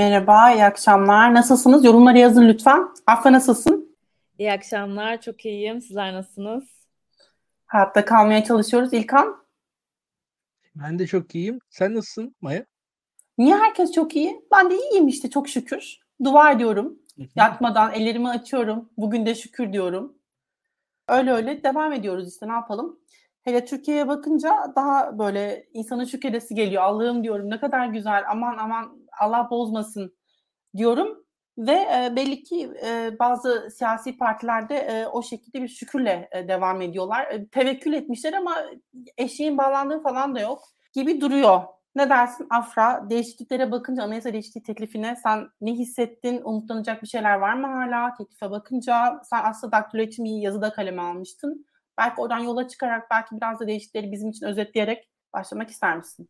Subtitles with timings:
[0.00, 1.34] Merhaba, iyi akşamlar.
[1.34, 1.84] Nasılsınız?
[1.84, 2.88] Yorumları yazın lütfen.
[3.06, 3.96] Afra nasılsın?
[4.38, 5.80] İyi akşamlar, çok iyiyim.
[5.80, 6.64] Sizler nasılsınız?
[7.66, 8.92] Hayatta kalmaya çalışıyoruz.
[8.92, 9.46] İlkan?
[10.74, 11.58] Ben de çok iyiyim.
[11.70, 12.64] Sen nasılsın Maya?
[13.38, 14.44] Niye herkes çok iyi?
[14.52, 15.98] Ben de iyiyim işte çok şükür.
[16.24, 16.98] Dua ediyorum.
[17.34, 18.90] Yatmadan ellerimi açıyorum.
[18.96, 20.14] Bugün de şükür diyorum.
[21.08, 23.00] Öyle öyle devam ediyoruz işte ne yapalım.
[23.42, 26.82] Hele Türkiye'ye bakınca daha böyle insanın şükredesi geliyor.
[26.82, 30.16] Allah'ım diyorum ne kadar güzel aman aman Allah bozmasın
[30.76, 31.24] diyorum.
[31.58, 37.28] Ve e, belli ki e, bazı siyasi partilerde e, o şekilde bir şükürle devam ediyorlar.
[37.52, 38.56] Tevekkül etmişler ama
[39.16, 40.62] eşeğin bağlandığı falan da yok
[40.92, 41.62] gibi duruyor.
[41.94, 43.10] Ne dersin Afra?
[43.10, 46.40] Değişikliklere bakınca anayasa değişikliği teklifine sen ne hissettin?
[46.44, 48.14] Umutlanacak bir şeyler var mı hala?
[48.14, 51.66] Teklife bakınca sen aslında daktilo için bir yazıda kaleme almıştın.
[51.98, 56.28] Belki oradan yola çıkarak belki biraz da değişiklikleri bizim için özetleyerek başlamak ister misin?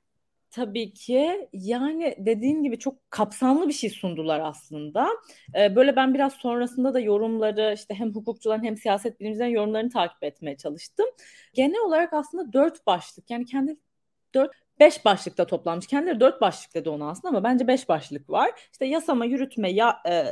[0.51, 5.09] Tabii ki yani dediğin gibi çok kapsamlı bir şey sundular aslında.
[5.59, 10.25] Ee, böyle ben biraz sonrasında da yorumları işte hem hukukçuların hem siyaset bilimcilerin yorumlarını takip
[10.25, 11.07] etmeye çalıştım.
[11.55, 13.77] Genel olarak aslında dört başlık yani kendi
[14.35, 15.87] dört beş başlıkta toplanmış.
[15.87, 18.51] Kendileri dört başlık dedi onu aslında ama bence beş başlık var.
[18.73, 20.25] İşte yasama, yürütme, ya, e,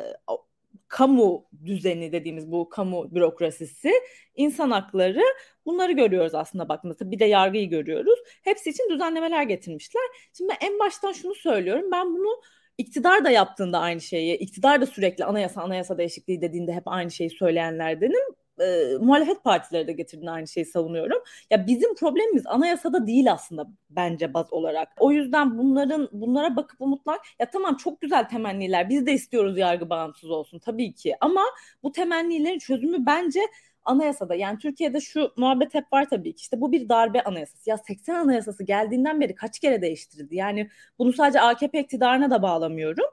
[0.89, 3.93] kamu düzeni dediğimiz bu kamu bürokrasisi,
[4.35, 5.23] insan hakları
[5.67, 7.11] bunları görüyoruz aslında baktığımızda.
[7.11, 8.19] Bir de yargıyı görüyoruz.
[8.45, 10.03] Hepsi için düzenlemeler getirmişler.
[10.33, 11.91] Şimdi en baştan şunu söylüyorum.
[11.93, 12.41] Ben bunu
[12.79, 17.31] iktidar da yaptığında aynı şeyi, iktidar da sürekli anayasa anayasa değişikliği dediğinde hep aynı şeyi
[17.31, 21.23] söyleyenlerdenim e, muhalefet partileri de getirdiğinde aynı şeyi savunuyorum.
[21.51, 24.89] Ya bizim problemimiz anayasada değil aslında bence baz olarak.
[24.99, 28.89] O yüzden bunların bunlara bakıp umutlar ya tamam çok güzel temenniler.
[28.89, 31.17] Biz de istiyoruz yargı bağımsız olsun tabii ki.
[31.21, 31.43] Ama
[31.83, 33.41] bu temennilerin çözümü bence
[33.85, 37.71] anayasada yani Türkiye'de şu muhabbet hep var tabii ki işte bu bir darbe anayasası.
[37.71, 40.37] Ya 80 anayasası geldiğinden beri kaç kere değiştirildi?
[40.37, 43.07] Yani bunu sadece AKP iktidarına da bağlamıyorum.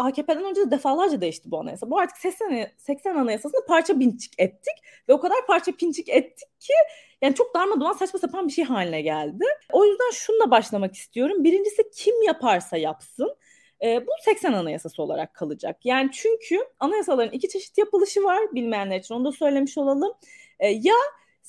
[0.00, 1.90] AKP'den önce de defalarca değişti bu anayasa.
[1.90, 4.74] Bu artık 80, 80 anayasasını parça pinçik ettik
[5.08, 6.72] ve o kadar parça pinçik ettik ki
[7.22, 9.44] yani çok darmadağın saçma sapan bir şey haline geldi.
[9.72, 11.44] O yüzden şununla başlamak istiyorum.
[11.44, 13.36] Birincisi kim yaparsa yapsın
[13.82, 15.86] e, bu 80 anayasası olarak kalacak.
[15.86, 20.12] Yani çünkü anayasaların iki çeşit yapılışı var bilmeyenler için onu da söylemiş olalım.
[20.58, 20.94] E, ya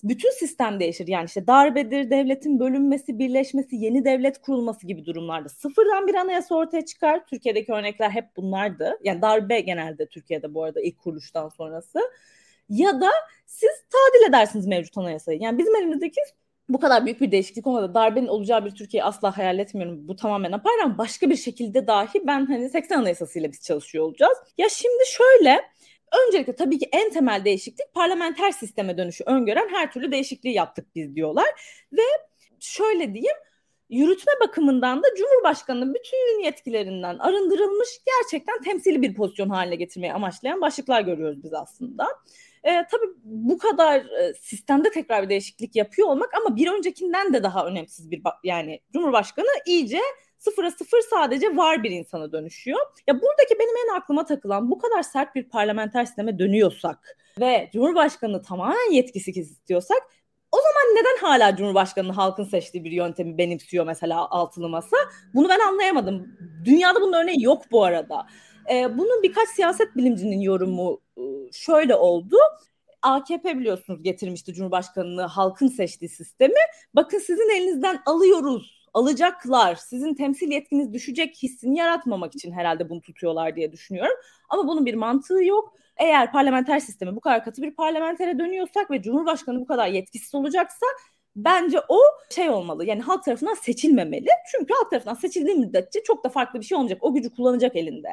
[0.03, 1.07] bütün sistem değişir.
[1.07, 6.85] Yani işte darbedir, devletin bölünmesi, birleşmesi, yeni devlet kurulması gibi durumlarda sıfırdan bir anayasa ortaya
[6.85, 7.25] çıkar.
[7.25, 8.97] Türkiye'deki örnekler hep bunlardı.
[9.03, 11.99] Yani darbe genelde Türkiye'de bu arada ilk kuruluştan sonrası.
[12.69, 13.09] Ya da
[13.45, 15.39] siz tadil edersiniz mevcut anayasayı.
[15.41, 16.21] Yani bizim elimizdeki
[16.69, 17.93] bu kadar büyük bir değişiklik olmadı.
[17.93, 20.07] Darbenin olacağı bir Türkiye asla hayal etmiyorum.
[20.07, 24.37] Bu tamamen ama başka bir şekilde dahi ben hani 80 anayasasıyla biz çalışıyor olacağız.
[24.57, 25.61] Ya şimdi şöyle
[26.27, 31.15] Öncelikle tabii ki en temel değişiklik parlamenter sisteme dönüşü öngören her türlü değişikliği yaptık biz
[31.15, 31.45] diyorlar.
[31.93, 32.01] Ve
[32.59, 33.37] şöyle diyeyim
[33.89, 41.01] yürütme bakımından da Cumhurbaşkanı'nın bütün yetkilerinden arındırılmış gerçekten temsili bir pozisyon haline getirmeyi amaçlayan başlıklar
[41.01, 42.07] görüyoruz biz aslında.
[42.63, 47.43] E, tabii bu kadar e, sistemde tekrar bir değişiklik yapıyor olmak ama bir öncekinden de
[47.43, 49.99] daha önemsiz bir yani Cumhurbaşkanı iyice
[50.41, 52.79] sıfıra sıfır sadece var bir insana dönüşüyor.
[53.07, 58.41] Ya buradaki benim en aklıma takılan bu kadar sert bir parlamenter sisteme dönüyorsak ve Cumhurbaşkanı
[58.41, 59.97] tamamen yetkisiz istiyorsak
[60.51, 64.97] o zaman neden hala Cumhurbaşkanı'nın halkın seçtiği bir yöntemi benimsiyor mesela altılı masa?
[65.33, 66.37] Bunu ben anlayamadım.
[66.65, 68.27] Dünyada bunun örneği yok bu arada.
[68.71, 72.35] Ee, bunun birkaç siyaset bilimcinin yorumu ıı, şöyle oldu.
[73.01, 76.61] AKP biliyorsunuz getirmişti Cumhurbaşkanı'nı halkın seçtiği sistemi.
[76.95, 79.75] Bakın sizin elinizden alıyoruz alacaklar.
[79.75, 84.15] Sizin temsil yetkiniz düşecek hissini yaratmamak için herhalde bunu tutuyorlar diye düşünüyorum.
[84.49, 85.73] Ama bunun bir mantığı yok.
[85.97, 90.85] Eğer parlamenter sistemi bu kadar katı bir parlamentere dönüyorsak ve Cumhurbaşkanı bu kadar yetkisiz olacaksa
[91.35, 92.85] bence o şey olmalı.
[92.85, 94.27] Yani halk tarafından seçilmemeli.
[94.51, 97.03] Çünkü halk tarafından seçildiği müddetçe çok da farklı bir şey olmayacak.
[97.03, 98.09] O gücü kullanacak elinde.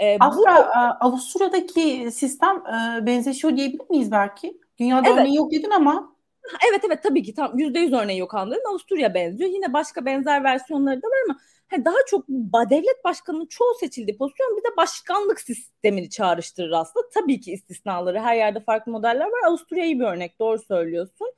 [0.00, 1.06] Ee, Aslında bu...
[1.06, 4.60] Avusturya'daki sistem e, benzeşiyor diyebilir miyiz belki?
[4.78, 5.18] Dünyada evet.
[5.18, 6.11] örneği yok dedin ama
[6.68, 8.62] Evet evet tabii ki tam yüzde yüz örneği yok anladım.
[8.70, 9.50] Avusturya benziyor.
[9.50, 11.38] Yine başka benzer versiyonları da var ama
[11.70, 12.24] hani daha çok
[12.70, 17.08] devlet başkanının çoğu seçildiği pozisyon bir de başkanlık sistemini çağrıştırır aslında.
[17.14, 19.48] Tabii ki istisnaları her yerde farklı modeller var.
[19.48, 21.32] Avusturya iyi bir örnek doğru söylüyorsun.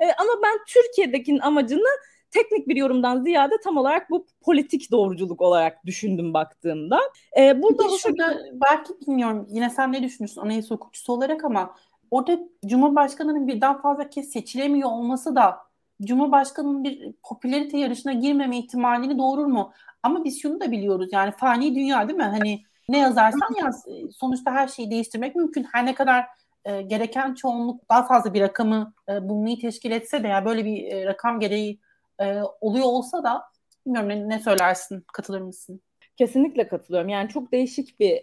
[0.00, 1.88] Ee, ama ben Türkiye'dekinin amacını
[2.30, 7.00] teknik bir yorumdan ziyade tam olarak bu politik doğruculuk olarak düşündüm baktığımda.
[7.38, 11.74] Ee, burada şurada belki bilmiyorum yine sen ne düşünürsün anayasa hukukçusu olarak ama
[12.10, 15.58] orada Cumhurbaşkanı'nın birden fazla kez seçilemiyor olması da
[16.02, 19.72] Cumhurbaşkanı'nın bir popülerite yarışına girmeme ihtimalini doğurur mu?
[20.02, 22.24] Ama biz şunu da biliyoruz yani fani dünya değil mi?
[22.24, 25.66] Hani ne yazarsan yaz sonuçta her şeyi değiştirmek mümkün.
[25.72, 26.26] Her ne kadar
[26.64, 30.92] e, gereken çoğunluk daha fazla bir rakamı e, bulmayı teşkil etse de yani böyle bir
[30.92, 31.80] e, rakam gereği
[32.20, 33.42] e, oluyor olsa da
[33.86, 35.80] bilmiyorum ne, ne söylersin katılır mısın?
[36.16, 37.08] Kesinlikle katılıyorum.
[37.08, 38.22] Yani çok değişik bir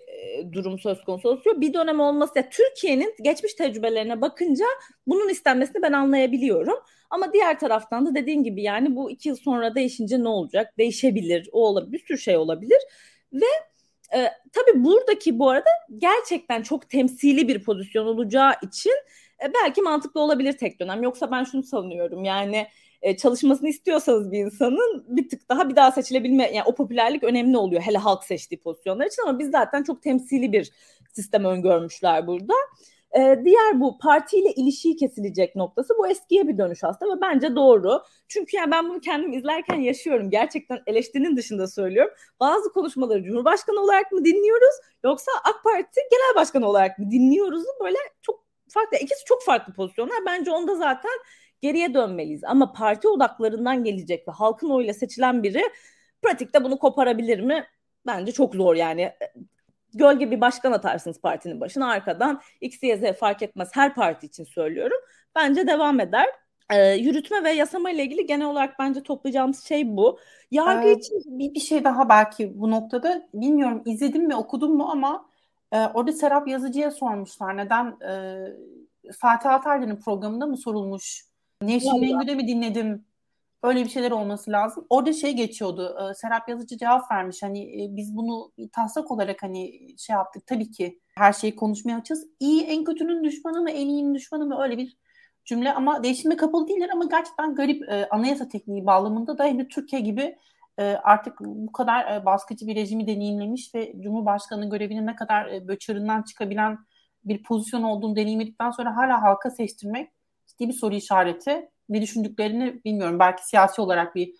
[0.51, 1.61] durum söz konusu oluyor.
[1.61, 4.65] Bir dönem olması ya Türkiye'nin geçmiş tecrübelerine bakınca
[5.07, 6.79] bunun istenmesini ben anlayabiliyorum.
[7.09, 10.77] Ama diğer taraftan da dediğin gibi yani bu iki yıl sonra değişince ne olacak?
[10.77, 12.79] Değişebilir, o olabilir, bir sürü şey olabilir.
[13.33, 13.45] Ve
[14.15, 18.93] e, tabii buradaki bu arada gerçekten çok temsili bir pozisyon olacağı için
[19.43, 21.03] e, belki mantıklı olabilir tek dönem.
[21.03, 22.67] Yoksa ben şunu savunuyorum yani
[23.01, 27.57] e, çalışmasını istiyorsanız bir insanın bir tık daha bir daha seçilebilme yani o popülerlik önemli
[27.57, 30.71] oluyor hele halk seçtiği pozisyonlar için ama biz zaten çok temsili bir
[31.13, 32.53] sistem öngörmüşler burada.
[33.17, 38.01] Ee, diğer bu partiyle ilişiği kesilecek noktası bu eskiye bir dönüş aslında ve bence doğru.
[38.27, 40.29] Çünkü yani ben bunu kendim izlerken yaşıyorum.
[40.29, 42.13] Gerçekten eleştirinin dışında söylüyorum.
[42.39, 47.63] Bazı konuşmaları Cumhurbaşkanı olarak mı dinliyoruz yoksa AK Parti Genel Başkanı olarak mı dinliyoruz?
[47.83, 48.97] Böyle çok farklı.
[48.97, 50.17] İkisi çok farklı pozisyonlar.
[50.25, 51.11] Bence onda zaten
[51.61, 52.43] geriye dönmeliyiz.
[52.43, 55.63] Ama parti odaklarından gelecek ve halkın oyuyla seçilen biri
[56.21, 57.65] pratikte bunu koparabilir mi?
[58.05, 59.11] Bence çok zor yani.
[59.93, 64.43] Gölge bir başkan atarsınız partinin başına arkadan X, Y, Z fark etmez her parti için
[64.43, 64.97] söylüyorum.
[65.35, 66.27] Bence devam eder.
[66.73, 70.19] Ee, yürütme ve yasama ile ilgili genel olarak bence toplayacağımız şey bu.
[70.51, 74.89] Yargı ee, için bir, bir şey daha belki bu noktada bilmiyorum izledim mi okudum mu
[74.91, 75.25] ama
[75.71, 78.11] e, orada Serap Yazıcı'ya sormuşlar neden e,
[79.19, 81.30] Fatih Altaylı'nın programında mı sorulmuş
[81.61, 83.05] Nevşin Mengü'de mi dinledim?
[83.63, 84.85] Öyle bir şeyler olması lazım.
[84.89, 85.97] Orada şey geçiyordu.
[85.99, 87.43] E, Serap Yazıcı cevap vermiş.
[87.43, 90.47] Hani e, biz bunu taslak olarak hani şey yaptık.
[90.47, 92.27] Tabii ki her şeyi konuşmaya açız.
[92.39, 94.97] İyi en kötünün düşmanı mı, en iyinin düşmanı mı öyle bir
[95.45, 100.01] cümle ama değişime kapalı değiller ama gerçekten garip e, anayasa tekniği bağlamında da hem Türkiye
[100.01, 100.37] gibi
[100.79, 105.67] e, artık bu kadar e, baskıcı bir rejimi deneyimlemiş ve Cumhurbaşkanı görevinin ne kadar e,
[105.67, 106.77] böçüründen çıkabilen
[107.25, 110.11] bir pozisyon olduğunu deneyimledikten sonra hala halka seçtirmek
[110.67, 111.69] bir soru işareti.
[111.89, 113.19] Ne düşündüklerini bilmiyorum.
[113.19, 114.33] Belki siyasi olarak bir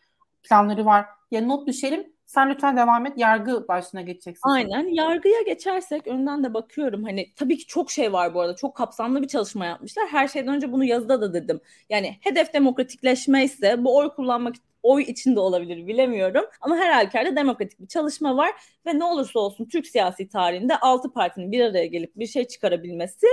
[0.44, 1.06] planları var.
[1.32, 2.14] Ya not düşelim.
[2.26, 3.14] Sen lütfen devam et.
[3.18, 4.50] Yargı başına geçeceksin.
[4.50, 4.88] Aynen.
[4.88, 7.04] Yargıya geçersek önden de bakıyorum.
[7.04, 8.56] Hani tabii ki çok şey var bu arada.
[8.56, 10.08] Çok kapsamlı bir çalışma yapmışlar.
[10.08, 11.62] Her şeyden önce bunu yazıda da dedim.
[11.90, 16.46] Yani hedef demokratikleşme ise bu oy kullanmak oy içinde olabilir bilemiyorum.
[16.62, 18.52] Ama her halükarda demokratik bir çalışma var
[18.86, 23.28] ve ne olursa olsun Türk siyasi tarihinde altı partinin bir araya gelip bir şey çıkarabilmesi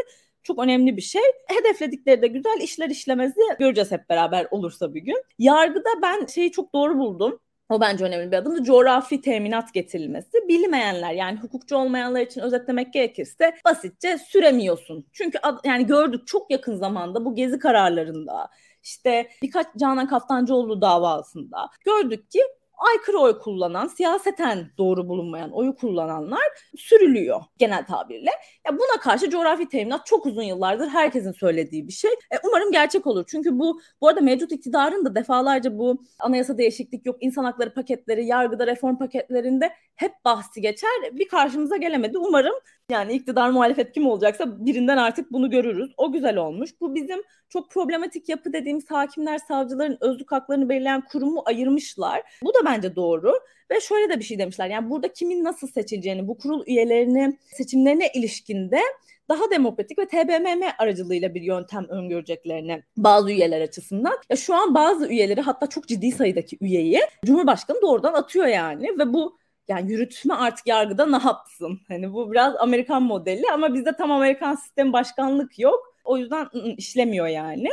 [0.49, 1.23] çok önemli bir şey.
[1.47, 5.23] Hedefledikleri de güzel işler işlemezi göreceğiz hep beraber olursa bir gün.
[5.39, 7.41] Yargıda ben şeyi çok doğru buldum.
[7.69, 8.63] O bence önemli bir adımdı.
[8.63, 10.49] Coğrafi teminat getirilmesi.
[10.49, 15.07] Bilmeyenler yani hukukçu olmayanlar için özetlemek gerekirse basitçe süremiyorsun.
[15.13, 18.51] Çünkü yani gördük çok yakın zamanda bu gezi kararlarında
[18.83, 22.41] işte birkaç Canan Kaftancıoğlu davasında gördük ki
[22.79, 26.43] aykırı oy kullanan, siyaseten doğru bulunmayan oyu kullananlar
[26.77, 28.31] sürülüyor genel tabirle.
[28.67, 32.11] Ya buna karşı coğrafi teminat çok uzun yıllardır herkesin söylediği bir şey.
[32.11, 33.25] E, umarım gerçek olur.
[33.29, 38.27] Çünkü bu bu arada mevcut iktidarın da defalarca bu anayasa değişiklik yok, insan hakları paketleri,
[38.27, 40.91] yargıda reform paketlerinde hep bahsi geçer.
[41.13, 42.19] Bir karşımıza gelemedi.
[42.19, 42.55] Umarım
[42.91, 45.93] yani iktidar muhalefet kim olacaksa birinden artık bunu görürüz.
[45.97, 46.71] O güzel olmuş.
[46.81, 52.23] Bu bizim çok problematik yapı dediğimiz hakimler, savcıların özlük haklarını belirleyen kurumu ayırmışlar.
[52.43, 53.33] Bu da bence doğru.
[53.71, 54.67] Ve şöyle de bir şey demişler.
[54.71, 58.81] Yani burada kimin nasıl seçileceğini, bu kurul üyelerinin seçimlerine ilişkinde
[59.29, 64.19] daha demokratik ve TBMM aracılığıyla bir yöntem öngöreceklerini bazı üyeler açısından.
[64.31, 69.13] Ya şu an bazı üyeleri hatta çok ciddi sayıdaki üyeyi Cumhurbaşkanı doğrudan atıyor yani ve
[69.13, 71.81] bu yani yürütme artık yargıda ne yapsın?
[71.89, 75.95] Hani bu biraz Amerikan modeli ama bizde tam Amerikan sistemi başkanlık yok.
[76.05, 77.69] O yüzden ı-ı, işlemiyor yani.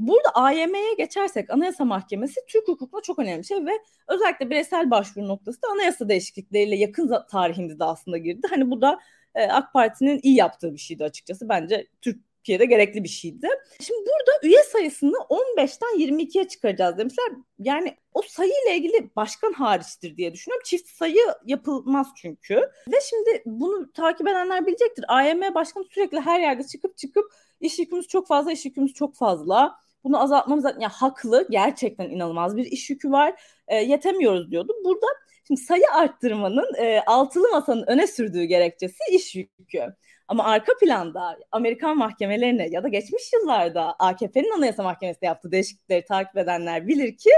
[0.00, 3.78] Burada AYM'ye geçersek Anayasa Mahkemesi Türk hukukuna çok önemli bir şey ve
[4.08, 8.46] özellikle bireysel başvuru noktası da anayasa değişiklikleriyle yakın tarihimizde aslında girdi.
[8.50, 8.98] Hani bu da
[9.34, 11.48] e, AK Parti'nin iyi yaptığı bir şeydi açıkçası.
[11.48, 13.48] Bence Türkiye'de gerekli bir şeydi.
[13.80, 17.26] Şimdi burada üye sayısını 15'ten 22'ye çıkaracağız demişler.
[17.58, 20.62] Yani o sayı ile ilgili başkan hariçtir diye düşünüyorum.
[20.64, 22.54] Çift sayı yapılmaz çünkü.
[22.88, 25.04] Ve şimdi bunu takip edenler bilecektir.
[25.08, 29.80] AYM başkanı sürekli her yerde çıkıp çıkıp iş yükümüz çok fazla, iş yükümüz çok fazla.
[30.04, 31.46] Bunu azaltmamız ya haklı.
[31.50, 33.42] Gerçekten inanılmaz bir iş yükü var.
[33.68, 34.72] E, yetemiyoruz diyordu.
[34.84, 35.06] Burada
[35.46, 39.94] şimdi sayı arttırmanın e, altılı masanın öne sürdüğü gerekçesi iş yükü.
[40.28, 46.36] Ama arka planda Amerikan mahkemelerine ya da geçmiş yıllarda AKP'nin Anayasa Mahkemesi'nde yaptığı değişiklikleri takip
[46.36, 47.30] edenler bilir ki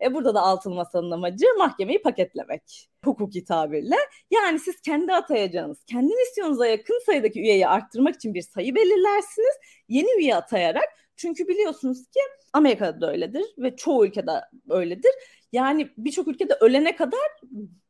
[0.00, 3.96] e, burada da altılı masanın amacı mahkemeyi paketlemek hukuki tabirle.
[4.30, 9.56] Yani siz kendi atayacağınız, kendi misyonunuza yakın sayıdaki üyeyi arttırmak için bir sayı belirlersiniz.
[9.88, 10.88] Yeni üye atayarak
[11.18, 12.20] çünkü biliyorsunuz ki
[12.52, 14.30] Amerika'da da öyledir ve çoğu ülkede
[14.70, 15.10] öyledir.
[15.52, 17.28] Yani birçok ülkede ölene kadar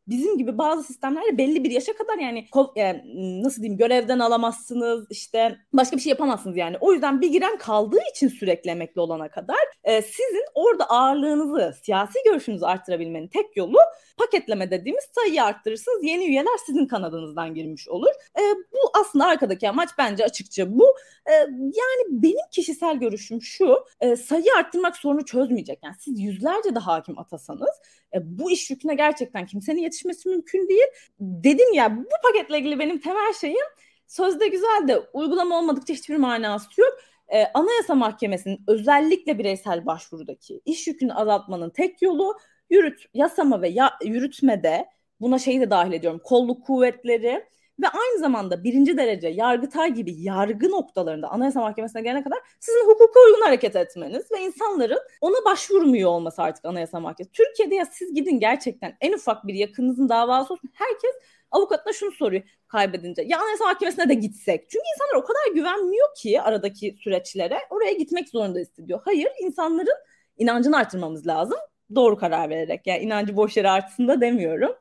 [0.09, 3.03] bizim gibi bazı sistemlerde belli bir yaşa kadar yani, yani
[3.43, 6.77] nasıl diyeyim görevden alamazsınız işte başka bir şey yapamazsınız yani.
[6.81, 12.19] O yüzden bir giren kaldığı için sürekli emekli olana kadar e, sizin orada ağırlığınızı, siyasi
[12.25, 13.79] görüşünüzü arttırabilmenin tek yolu
[14.19, 16.05] paketleme dediğimiz sayıyı arttırırsınız.
[16.05, 18.11] Yeni üyeler sizin kanadınızdan girmiş olur.
[18.39, 20.87] E, bu aslında arkadaki amaç bence açıkça bu.
[21.27, 23.85] E, yani benim kişisel görüşüm şu.
[24.01, 25.79] E, sayı arttırmak sorunu çözmeyecek.
[25.85, 27.81] Yani siz yüzlerce de hakim atasanız
[28.15, 30.89] e, bu iş yüküne gerçekten kimsenin yetişmesi mümkün değil.
[31.21, 33.67] Dedim ya bu paketle ilgili benim temel şeyim
[34.07, 36.99] sözde güzel de uygulama olmadıkça hiçbir manası yok.
[37.29, 42.39] Ee, Anayasa Mahkemesi'nin özellikle bireysel başvurudaki iş yükünü azaltmanın tek yolu
[42.71, 44.89] yürüt, yasama ve ya, yürütmede
[45.21, 47.45] buna şeyi de dahil ediyorum kolluk kuvvetleri
[47.83, 53.21] ve aynı zamanda birinci derece yargıtay gibi yargı noktalarında Anayasa Mahkemesi'ne gelene kadar sizin hukuka
[53.27, 57.33] uygun hareket etmeniz ve insanların ona başvurmuyor olması artık Anayasa Mahkemesi.
[57.33, 61.11] Türkiye'de ya siz gidin gerçekten en ufak bir yakınınızın davası olsun herkes
[61.51, 63.23] avukatına şunu soruyor kaybedince.
[63.23, 64.71] Ya Anayasa Mahkemesi'ne de gitsek.
[64.71, 67.59] Çünkü insanlar o kadar güvenmiyor ki aradaki süreçlere.
[67.71, 69.01] Oraya gitmek zorunda hissediyor.
[69.05, 69.97] Hayır insanların
[70.39, 71.59] inancını artırmamız lazım.
[71.95, 72.87] Doğru karar vererek.
[72.87, 74.73] Yani inancı boş yere artsın da demiyorum.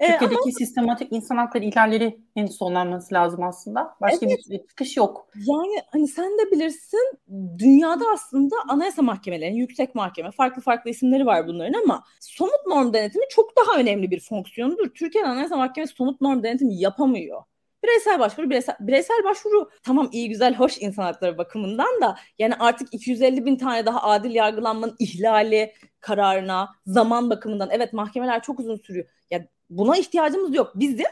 [0.00, 3.94] Ee, Türkiye'deki ama, sistematik insan hakları ihlallerinin sonlanması lazım aslında.
[4.00, 5.28] Başka evet, bir çıkış yok.
[5.34, 7.18] Yani hani sen de bilirsin
[7.58, 13.24] dünyada aslında anayasa mahkemelerinin, yüksek mahkeme, farklı farklı isimleri var bunların ama somut norm denetimi
[13.30, 14.88] çok daha önemli bir fonksiyonudur.
[14.94, 17.42] Türkiye'nin anayasa mahkemesi somut norm denetimi yapamıyor.
[17.84, 22.94] Bireysel başvuru, bireysel, bireysel başvuru tamam iyi güzel hoş insan hakları bakımından da yani artık
[22.94, 29.06] 250 bin tane daha adil yargılanmanın ihlali kararına zaman bakımından evet mahkemeler çok uzun sürüyor.
[29.30, 30.72] Ya buna ihtiyacımız yok.
[30.74, 31.06] Bizim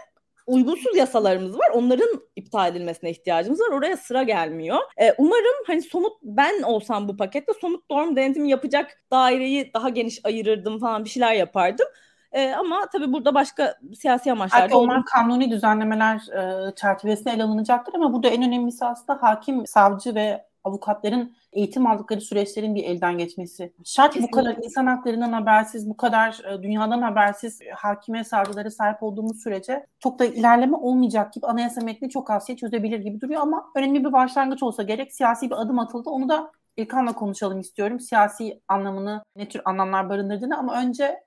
[0.46, 1.70] uygunsuz yasalarımız var.
[1.74, 3.68] Onların iptal edilmesine ihtiyacımız var.
[3.68, 4.78] Oraya sıra gelmiyor.
[5.00, 10.20] Ee, umarım hani somut ben olsam bu pakette somut norm denetimi yapacak daireyi daha geniş
[10.24, 11.86] ayırırdım falan bir şeyler yapardım.
[12.32, 17.94] Ee, ama tabii burada başka siyasi amaçlar Belki onlar kanuni düzenlemeler e, çerçevesinde ele alınacaktır
[17.94, 23.72] ama burada en önemlisi aslında hakim, savcı ve avukatların eğitim aldıkları süreçlerin bir elden geçmesi.
[23.84, 24.38] Şart Kesinlikle.
[24.38, 29.42] bu kadar insan haklarından habersiz, bu kadar e, dünyadan habersiz e, hakime savcılara sahip olduğumuz
[29.42, 33.64] sürece çok da ilerleme olmayacak gibi anayasa metni çok az şey çözebilir gibi duruyor ama
[33.74, 36.10] önemli bir başlangıç olsa gerek siyasi bir adım atıldı.
[36.10, 38.00] Onu da İlkan'la konuşalım istiyorum.
[38.00, 41.20] Siyasi anlamını, ne tür anlamlar barındırdığını ama önce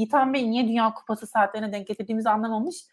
[0.00, 2.86] Yiğitan Bey niye Dünya Kupası saatlerine denk getirdiğimizi anlamamış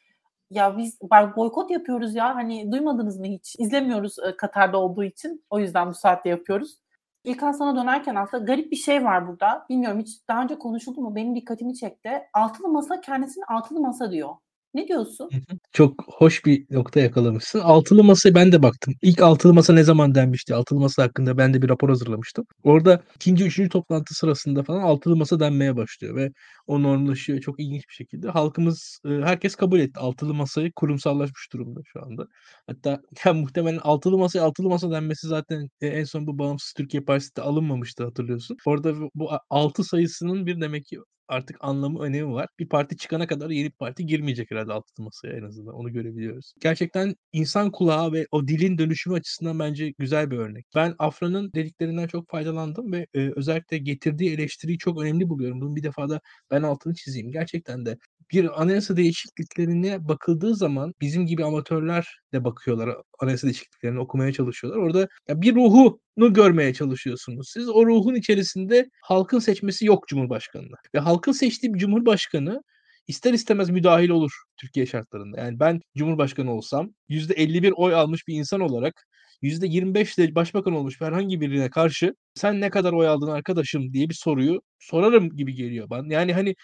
[0.50, 1.02] ya biz
[1.36, 3.56] boykot yapıyoruz ya hani duymadınız mı hiç?
[3.60, 5.46] İzlemiyoruz Katar'da olduğu için.
[5.50, 6.78] O yüzden bu saatte yapıyoruz.
[7.24, 9.66] İlkan sana dönerken aslında garip bir şey var burada.
[9.70, 11.16] Bilmiyorum hiç daha önce konuşuldu mu?
[11.16, 12.12] Benim dikkatimi çekti.
[12.34, 14.36] Altılı masa kendisini altılı masa diyor.
[14.74, 15.30] Ne diyorsun?
[15.72, 17.60] Çok hoş bir nokta yakalamışsın.
[17.60, 18.94] Altılı masaya ben de baktım.
[19.02, 20.56] İlk altılı masa ne zaman denmişti?
[20.56, 22.46] Altılı masa hakkında ben de bir rapor hazırlamıştım.
[22.64, 26.32] Orada ikinci, üçüncü toplantı sırasında falan altılı masa denmeye başlıyor ve
[26.68, 28.30] o normlaşıyor çok ilginç bir şekilde.
[28.30, 30.00] Halkımız, herkes kabul etti.
[30.00, 32.28] Altılı masayı kurumsallaşmış durumda şu anda.
[32.68, 37.42] Hatta ya muhtemelen altılı masaya altılı masa denmesi zaten en son bu Bağımsız Türkiye Partisi'de
[37.42, 38.58] alınmamıştı hatırlıyorsun.
[38.66, 42.48] Orada bu altı sayısının bir demek ki artık anlamı, önemi var.
[42.60, 45.76] Bir parti çıkana kadar yeni bir parti girmeyecek herhalde altılı masaya en azından.
[45.76, 46.54] Onu görebiliyoruz.
[46.62, 50.66] Gerçekten insan kulağı ve o dilin dönüşümü açısından bence güzel bir örnek.
[50.76, 55.62] Ben Afra'nın dediklerinden çok faydalandım ve e, özellikle getirdiği eleştiriyi çok önemli buluyorum.
[55.62, 57.32] Bunun bir defa da ben altını çizeyim.
[57.32, 57.98] Gerçekten de
[58.32, 64.82] bir anayasa değişikliklerine bakıldığı zaman bizim gibi amatörler de bakıyorlar anayasa değişikliklerini okumaya çalışıyorlar.
[64.82, 67.50] Orada ya bir ruhunu görmeye çalışıyorsunuz.
[67.54, 70.78] Siz o ruhun içerisinde halkın seçmesi yok Cumhurbaşkanı'na.
[70.96, 72.62] Ve halkın seçtiği bir Cumhurbaşkanı
[73.08, 75.40] ister istemez müdahil olur Türkiye şartlarında.
[75.40, 79.08] Yani ben Cumhurbaşkanı olsam %51 oy almış bir insan olarak
[79.42, 84.14] %25 de başbakan olmuş herhangi birine karşı sen ne kadar oy aldın arkadaşım diye bir
[84.14, 86.14] soruyu sorarım gibi geliyor bana.
[86.14, 86.56] Yani hani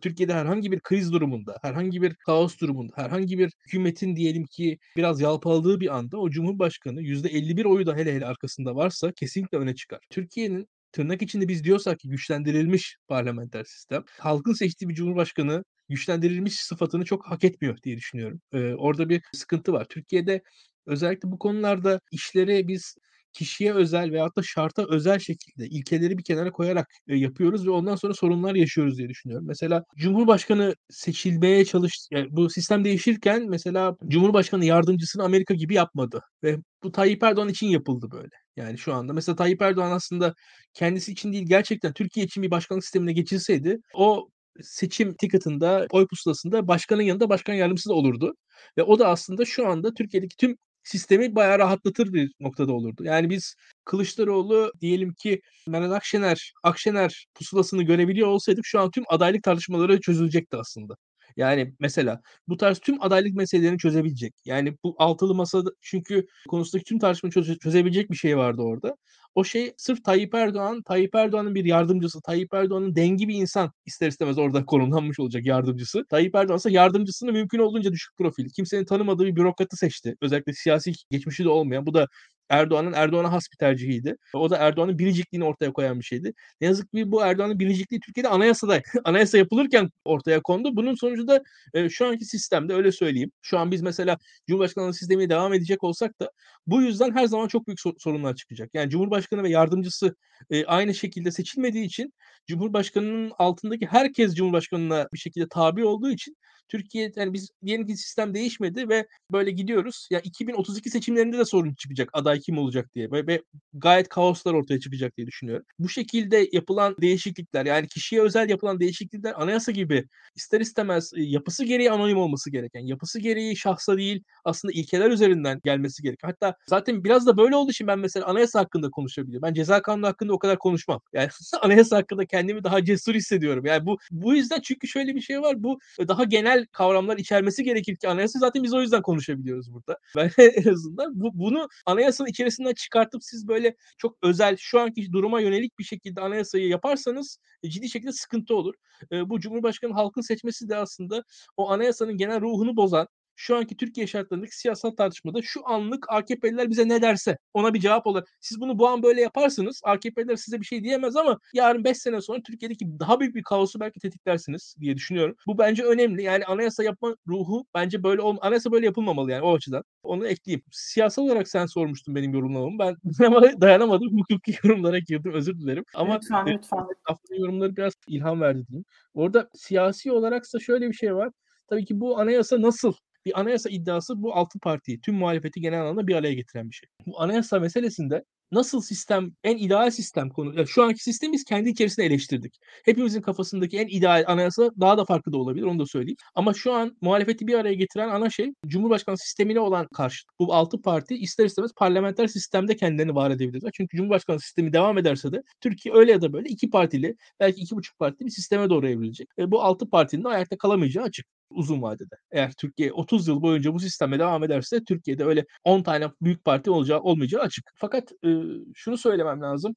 [0.00, 5.20] Türkiye'de herhangi bir kriz durumunda, herhangi bir kaos durumunda, herhangi bir hükümetin diyelim ki biraz
[5.20, 10.00] yalpaladığı bir anda o Cumhurbaşkanı %51 oyu da hele hele arkasında varsa kesinlikle öne çıkar.
[10.10, 17.04] Türkiye'nin tırnak içinde biz diyorsak ki güçlendirilmiş parlamenter sistem, halkın seçtiği bir cumhurbaşkanı güçlendirilmiş sıfatını
[17.04, 18.40] çok hak etmiyor diye düşünüyorum.
[18.52, 19.86] Ee, orada bir sıkıntı var.
[19.88, 20.42] Türkiye'de
[20.86, 22.96] özellikle bu konularda işleri biz
[23.36, 27.96] kişiye özel veyahut da şarta özel şekilde ilkeleri bir kenara koyarak e, yapıyoruz ve ondan
[27.96, 29.46] sonra sorunlar yaşıyoruz diye düşünüyorum.
[29.48, 36.56] Mesela Cumhurbaşkanı seçilmeye çalış yani bu sistem değişirken mesela Cumhurbaşkanı yardımcısını Amerika gibi yapmadı ve
[36.82, 38.30] bu Tayyip Erdoğan için yapıldı böyle.
[38.56, 40.34] Yani şu anda mesela Tayyip Erdoğan aslında
[40.74, 44.28] kendisi için değil gerçekten Türkiye için bir başkanlık sistemine geçilseydi o
[44.62, 48.34] seçim ticket'ında, oy pusulasında başkanın yanında başkan yardımcısı da olurdu.
[48.78, 53.04] Ve o da aslında şu anda Türkiye'deki tüm sistemi bayağı rahatlatır bir noktada olurdu.
[53.04, 59.42] Yani biz Kılıçdaroğlu diyelim ki Meral Akşener, Akşener pusulasını görebiliyor olsaydık şu an tüm adaylık
[59.42, 60.94] tartışmaları çözülecekti aslında.
[61.36, 64.34] Yani mesela bu tarz tüm adaylık meselelerini çözebilecek.
[64.44, 68.96] Yani bu altılı masada çünkü konusundaki tüm tartışmayı çöze- çözebilecek bir şey vardı orada.
[69.36, 74.08] O şey sırf Tayyip Erdoğan, Tayyip Erdoğan'ın bir yardımcısı, Tayyip Erdoğan'ın dengi bir insan ister
[74.08, 76.04] istemez orada konumlanmış olacak yardımcısı.
[76.10, 80.16] Tayyip Erdoğan ise yardımcısını mümkün olduğunca düşük profil, kimsenin tanımadığı bir bürokratı seçti.
[80.22, 81.86] Özellikle siyasi geçmişi de olmayan.
[81.86, 82.06] Bu da
[82.48, 84.16] Erdoğan'ın Erdoğan'a has bir tercihiydi.
[84.34, 86.32] O da Erdoğan'ın biricikliğini ortaya koyan bir şeydi.
[86.60, 90.76] Ne yazık ki bu Erdoğan'ın biricikliği Türkiye'de anayasada anayasa yapılırken ortaya kondu.
[90.76, 91.42] Bunun sonucu da
[91.74, 93.30] e, şu anki sistemde öyle söyleyeyim.
[93.42, 96.30] Şu an biz mesela Cumhurbaşkanlığı sistemiyle devam edecek olsak da
[96.66, 98.70] bu yüzden her zaman çok büyük sorunlar çıkacak.
[98.74, 100.16] Yani Cumhurbaşkanı ve yardımcısı
[100.50, 102.12] e, aynı şekilde seçilmediği için
[102.46, 106.36] Cumhurbaşkanının altındaki herkes Cumhurbaşkanına bir şekilde tabi olduğu için
[106.68, 110.08] Türkiye yani biz diyelim ki sistem değişmedi ve böyle gidiyoruz.
[110.10, 113.42] Ya 2032 seçimlerinde de sorun çıkacak aday kim olacak diye ve, ve
[113.74, 115.66] gayet kaoslar ortaya çıkacak diye düşünüyorum.
[115.78, 120.04] Bu şekilde yapılan değişiklikler yani kişiye özel yapılan değişiklikler anayasa gibi
[120.34, 126.02] ister istemez yapısı gereği anonim olması gereken, yapısı gereği şahsa değil aslında ilkeler üzerinden gelmesi
[126.02, 126.28] gereken.
[126.28, 129.48] Hatta zaten biraz da böyle olduğu için ben mesela anayasa hakkında konuşabiliyorum.
[129.48, 131.00] Ben ceza kanunu hakkında o kadar konuşmam.
[131.12, 131.28] Yani
[131.62, 133.66] anayasa hakkında kendimi daha cesur hissediyorum.
[133.66, 135.62] Yani bu bu yüzden çünkü şöyle bir şey var.
[135.62, 139.98] Bu daha genel kavramlar içermesi gerekir ki anayasa zaten biz o yüzden konuşabiliyoruz burada.
[140.16, 145.40] Ben en azından bu, bunu anayasanın içerisinden çıkartıp siz böyle çok özel şu anki duruma
[145.40, 148.74] yönelik bir şekilde anayasayı yaparsanız ciddi şekilde sıkıntı olur.
[149.12, 151.24] bu Cumhurbaşkanı halkın seçmesi de aslında
[151.56, 156.88] o anayasanın genel ruhunu bozan şu anki Türkiye şartlarındaki siyasal tartışmada şu anlık AKP'liler bize
[156.88, 158.22] ne derse ona bir cevap olur.
[158.40, 162.20] Siz bunu bu an böyle yaparsınız AKP'liler size bir şey diyemez ama yarın 5 sene
[162.20, 165.36] sonra Türkiye'deki daha büyük bir kaosu belki tetiklersiniz diye düşünüyorum.
[165.46, 166.22] Bu bence önemli.
[166.22, 169.84] Yani anayasa yapma ruhu bence böyle olma, anayasa böyle yapılmamalı yani o açıdan.
[170.02, 170.62] Onu ekleyeyim.
[170.70, 172.78] Siyasal olarak sen sormuştun benim yorumlamamı.
[172.78, 174.18] Ben ama dayanamadım.
[174.18, 175.32] Hukuki yorumlara girdim.
[175.34, 175.84] Özür dilerim.
[175.94, 176.86] Ama lütfen, lütfen.
[177.02, 178.84] Haftanın yorumları biraz ilham verdi diyeyim.
[179.14, 181.30] Orada siyasi olaraksa şöyle bir şey var.
[181.68, 182.92] Tabii ki bu anayasa nasıl
[183.26, 186.88] bir anayasa iddiası bu altı partiyi, tüm muhalefeti genel anlamda bir araya getiren bir şey.
[187.06, 190.56] Bu anayasa meselesinde nasıl sistem, en ideal sistem konu.
[190.56, 192.58] Yani şu anki sistemi biz kendi içerisinde eleştirdik.
[192.84, 196.16] Hepimizin kafasındaki en ideal anayasa daha da farklı da olabilir onu da söyleyeyim.
[196.34, 200.24] Ama şu an muhalefeti bir araya getiren ana şey Cumhurbaşkanı sistemine olan karşı.
[200.38, 203.70] Bu altı parti ister istemez parlamenter sistemde kendilerini var edebilirler.
[203.74, 207.76] Çünkü Cumhurbaşkanı sistemi devam ederse de Türkiye öyle ya da böyle iki partili belki iki
[207.76, 209.28] buçuk partili bir sisteme doğru evrilecek.
[209.38, 212.14] E, bu altı partinin de ayakta kalamayacağı açık uzun vadede.
[212.30, 216.70] Eğer Türkiye 30 yıl boyunca bu sisteme devam ederse Türkiye'de öyle 10 tane büyük parti
[216.70, 217.70] olacağı olmayacağı açık.
[217.76, 218.28] Fakat e,
[218.74, 219.76] şunu söylemem lazım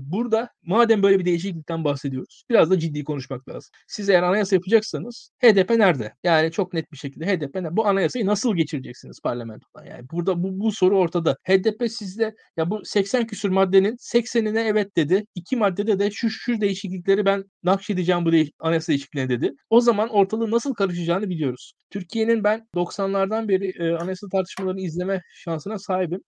[0.00, 3.70] burada madem böyle bir değişiklikten bahsediyoruz biraz da ciddi konuşmak lazım.
[3.88, 6.14] Siz eğer anayasa yapacaksanız HDP nerede?
[6.24, 7.76] Yani çok net bir şekilde HDP nerede?
[7.76, 9.84] Bu anayasayı nasıl geçireceksiniz parlamentodan?
[9.84, 11.36] Yani burada bu, bu soru ortada.
[11.48, 15.24] HDP sizde ya bu 80 küsür maddenin 80'ine evet dedi.
[15.34, 19.52] iki maddede de şu şu değişiklikleri ben nakşedeceğim bu değiş- anayasa değişikliğine dedi.
[19.70, 21.72] O zaman ortalığı nasıl karışacağını biliyoruz.
[21.90, 26.20] Türkiye'nin ben 90'lardan beri e, anayasa tartışmalarını izleme şansına sahibim.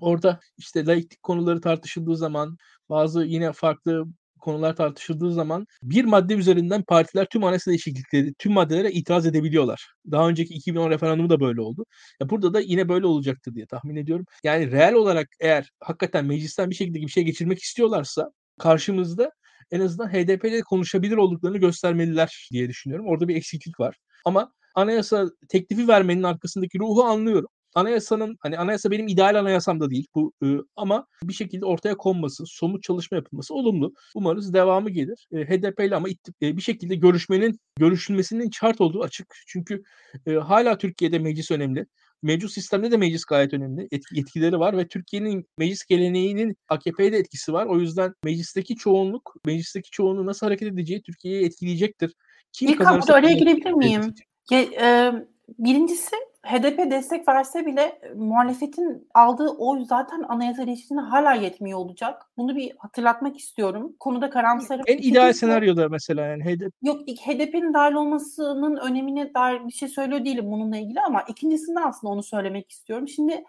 [0.00, 2.56] Orada işte laiklik konuları tartışıldığı zaman
[2.88, 4.06] bazı yine farklı
[4.40, 9.92] konular tartışıldığı zaman bir madde üzerinden partiler tüm anayasa değişiklikleri, tüm maddelere itiraz edebiliyorlar.
[10.10, 11.84] Daha önceki 2010 referandumu da böyle oldu.
[12.20, 14.26] Ya burada da yine böyle olacaktır diye tahmin ediyorum.
[14.44, 19.30] Yani reel olarak eğer hakikaten meclisten bir şekilde bir şey geçirmek istiyorlarsa karşımızda
[19.70, 23.06] en azından HDP ile konuşabilir olduklarını göstermeliler diye düşünüyorum.
[23.06, 23.96] Orada bir eksiklik var.
[24.24, 30.06] Ama anayasa teklifi vermenin arkasındaki ruhu anlıyorum anayasanın hani anayasa benim ideal anayasam da değil
[30.14, 33.94] bu e, ama bir şekilde ortaya konması, somut çalışma yapılması olumlu.
[34.14, 35.28] Umarız devamı gelir.
[35.32, 36.08] E, HDP ile ama
[36.42, 39.34] e, bir şekilde görüşmenin görüşülmesinin şart olduğu açık.
[39.46, 39.82] Çünkü
[40.26, 41.86] e, hala Türkiye'de meclis önemli.
[42.22, 43.88] Mevcut sistemde de meclis gayet önemli.
[43.92, 47.66] Etki, etkileri var ve Türkiye'nin meclis geleneğinin AKP'ye de etkisi var.
[47.66, 52.14] O yüzden meclisteki çoğunluk, meclisteki çoğunluğu nasıl hareket edeceği Türkiye'yi etkileyecektir.
[52.52, 53.14] Kim İlk kazanırsa...
[53.14, 54.14] oraya girebilir miyim?
[54.50, 55.12] Ya, e,
[55.58, 62.22] birincisi HDP destek verse bile e, muhalefetin aldığı oy zaten anayasa değişikliğine hala yetmiyor olacak.
[62.36, 63.96] Bunu bir hatırlatmak istiyorum.
[64.00, 64.84] Konuda karamsarım.
[64.86, 66.72] En ideal senaryoda mesela yani HDP.
[66.82, 72.12] Yok HDP'nin dahil olmasının önemine dair bir şey söylüyor değilim bununla ilgili ama ikincisinde aslında
[72.12, 73.08] onu söylemek istiyorum.
[73.08, 73.44] Şimdi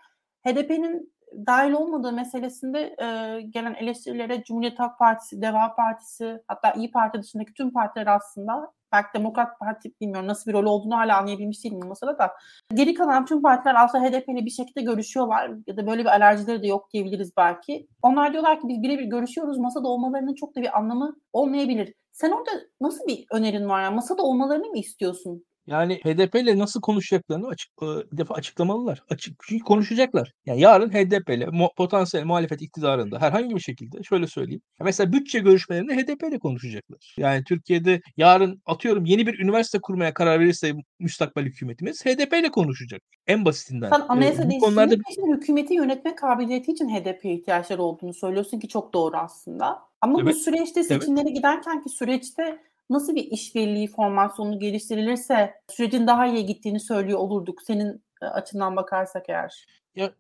[0.48, 1.14] HDP'nin
[1.48, 7.54] dahil olmadığı meselesinde e, gelen eleştirilere Cumhuriyet Halk Partisi, Deva Partisi hatta İyi Parti dışındaki
[7.54, 11.88] tüm partiler aslında belki Demokrat Parti bilmiyorum nasıl bir rol olduğunu hala anlayabilmiş değilim bu
[11.88, 12.32] masada da.
[12.74, 16.64] Geri kalan tüm partiler aslında HDP ile bir şekilde görüşüyorlar ya da böyle bir alerjileri
[16.64, 17.88] de yok diyebiliriz belki.
[18.02, 21.94] Onlar diyorlar ki biz birebir görüşüyoruz masada olmalarının çok da bir anlamı olmayabilir.
[22.12, 23.84] Sen orada nasıl bir önerin var?
[23.84, 25.46] Yani masada olmalarını mı istiyorsun?
[25.68, 29.04] Yani HDP ile nasıl konuşacaklarını açık, bir defa açıklamalılar.
[29.10, 30.32] Açık çünkü konuşacaklar.
[30.46, 34.62] Yani yarın HDP ile potansiyel muhalefet iktidarında herhangi bir şekilde şöyle söyleyeyim.
[34.80, 37.16] Mesela bütçe görüşmelerinde HDP ile konuşacaklar.
[37.18, 43.02] Yani Türkiye'de yarın atıyorum yeni bir üniversite kurmaya karar verirse müstakbel hükümetimiz HDP ile konuşacak.
[43.28, 43.90] En basitinden.
[43.90, 44.96] Sen anayasa ee, bu konularda
[45.36, 49.80] hükümeti yönetme kabiliyeti için HDP'ye ihtiyaçları olduğunu söylüyorsun ki çok doğru aslında.
[50.02, 50.34] Ama evet.
[50.34, 51.36] bu süreçte seçimlere evet.
[51.36, 52.60] giderken ki süreçte
[52.92, 59.30] nasıl bir işbirliği formasyonu geliştirilirse sürecin daha iyi gittiğini söylüyor olurduk senin e, açından bakarsak
[59.30, 59.66] eğer.
[59.96, 60.12] Ya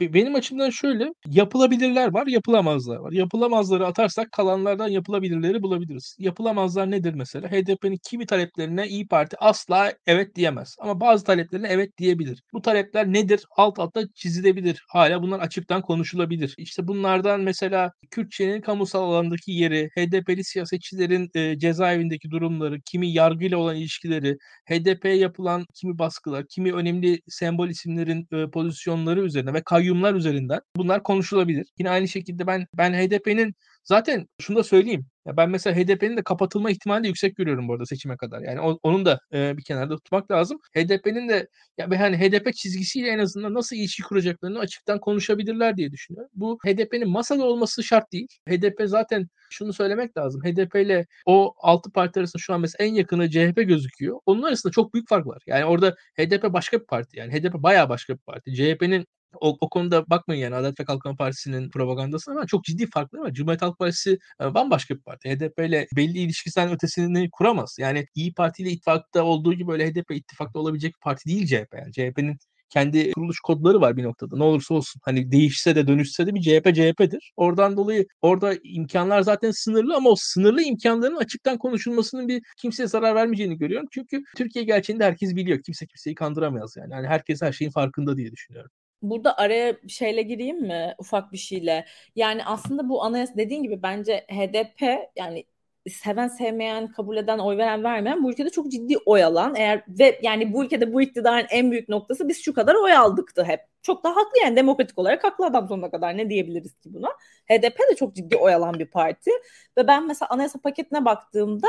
[0.00, 3.12] benim açımdan şöyle yapılabilirler var, yapılamazlar var.
[3.12, 6.16] Yapılamazları atarsak kalanlardan yapılabilirleri bulabiliriz.
[6.18, 7.48] Yapılamazlar nedir mesela?
[7.48, 10.76] HDP'nin kimi taleplerine İyi Parti asla evet diyemez.
[10.80, 12.42] Ama bazı taleplerine evet diyebilir.
[12.52, 13.44] Bu talepler nedir?
[13.56, 14.84] Alt alta çizilebilir.
[14.88, 16.54] Hala bunlar açıktan konuşulabilir.
[16.58, 23.76] İşte bunlardan mesela Kürtçenin kamusal alandaki yeri, HDP'li siyasetçilerin e, cezaevindeki durumları, kimi yargıyla olan
[23.76, 24.36] ilişkileri,
[24.70, 30.60] HDP'ye yapılan kimi baskılar, kimi önemli sembol isimlerin e, pozisyonları üzerine ve kayyum kayyumlar üzerinden
[30.76, 31.66] bunlar konuşulabilir.
[31.78, 35.06] Yine aynı şekilde ben ben HDP'nin zaten şunu da söyleyeyim.
[35.26, 38.40] Ya ben mesela HDP'nin de kapatılma ihtimali de yüksek görüyorum bu arada seçime kadar.
[38.40, 40.58] Yani o, onun da e, bir kenarda tutmak lazım.
[40.76, 41.48] HDP'nin de
[41.78, 46.30] ya hani HDP çizgisiyle en azından nasıl ilişki kuracaklarını açıktan konuşabilirler diye düşünüyorum.
[46.34, 48.28] Bu HDP'nin masada olması şart değil.
[48.48, 50.42] HDP zaten şunu söylemek lazım.
[50.44, 54.20] HDP ile o altı parti arasında şu an mesela en yakını CHP gözüküyor.
[54.26, 55.42] Onun arasında çok büyük fark var.
[55.46, 57.32] Yani orada HDP başka bir parti yani.
[57.32, 58.54] HDP bayağı başka bir parti.
[58.54, 59.06] CHP'nin
[59.40, 63.32] o, o konuda bakmayın yani Adalet ve Kalkınma Partisi'nin propagandasına ama çok ciddi farkları var.
[63.32, 65.30] Cumhuriyet Halk Partisi e, bambaşka bir parti.
[65.30, 67.76] HDP ile belli ilişkisel ötesini kuramaz.
[67.80, 71.74] Yani İyi Parti ile ittifakta olduğu gibi öyle HDP ittifakta olabilecek bir parti değil CHP.
[71.74, 72.38] Yani CHP'nin
[72.70, 74.36] kendi kuruluş kodları var bir noktada.
[74.36, 75.00] Ne olursa olsun.
[75.04, 77.32] Hani değişse de dönüşse de bir CHP CHP'dir.
[77.36, 83.14] Oradan dolayı orada imkanlar zaten sınırlı ama o sınırlı imkanların açıktan konuşulmasının bir kimseye zarar
[83.14, 83.88] vermeyeceğini görüyorum.
[83.92, 85.62] Çünkü Türkiye gerçeğinde herkes biliyor.
[85.62, 86.92] Kimse kimseyi kandıramaz yani.
[86.92, 88.70] yani herkes her şeyin farkında diye düşünüyorum.
[89.02, 91.86] Burada araya şeyle gireyim mi ufak bir şeyle?
[92.16, 95.44] Yani aslında bu anayasa dediğin gibi bence HDP yani
[95.90, 100.18] seven sevmeyen kabul eden oy veren vermeyen bu ülkede çok ciddi oy alan eğer ve
[100.22, 103.60] yani bu ülkede bu iktidarın en büyük noktası biz şu kadar oy aldıktı hep.
[103.82, 107.08] Çok da haklı yani demokratik olarak haklı adam sonuna kadar ne diyebiliriz ki buna.
[107.50, 109.30] HDP de çok ciddi oy alan bir parti
[109.78, 111.68] ve ben mesela anayasa paketine baktığımda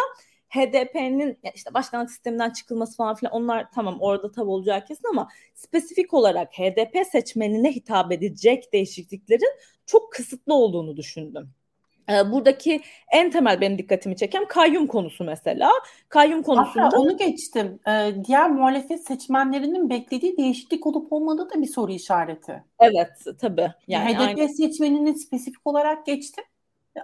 [0.50, 6.14] HDP'nin işte başkanlık sisteminden çıkılması falan filan onlar tamam orada tabi olacağı kesin ama spesifik
[6.14, 11.50] olarak HDP seçmenine hitap edecek değişikliklerin çok kısıtlı olduğunu düşündüm.
[12.10, 12.82] Ee, buradaki
[13.12, 15.72] en temel benim dikkatimi çeken kayyum konusu mesela.
[16.10, 16.86] Kayyum konusunda...
[16.86, 17.80] Hatta onu geçtim.
[17.88, 22.64] Ee, diğer muhalefet seçmenlerinin beklediği değişiklik olup olmadığı da bir soru işareti.
[22.80, 23.10] Evet
[23.42, 23.72] tabii.
[23.88, 24.50] Yani HDP aynı...
[24.50, 26.44] seçmeninin spesifik olarak geçtim.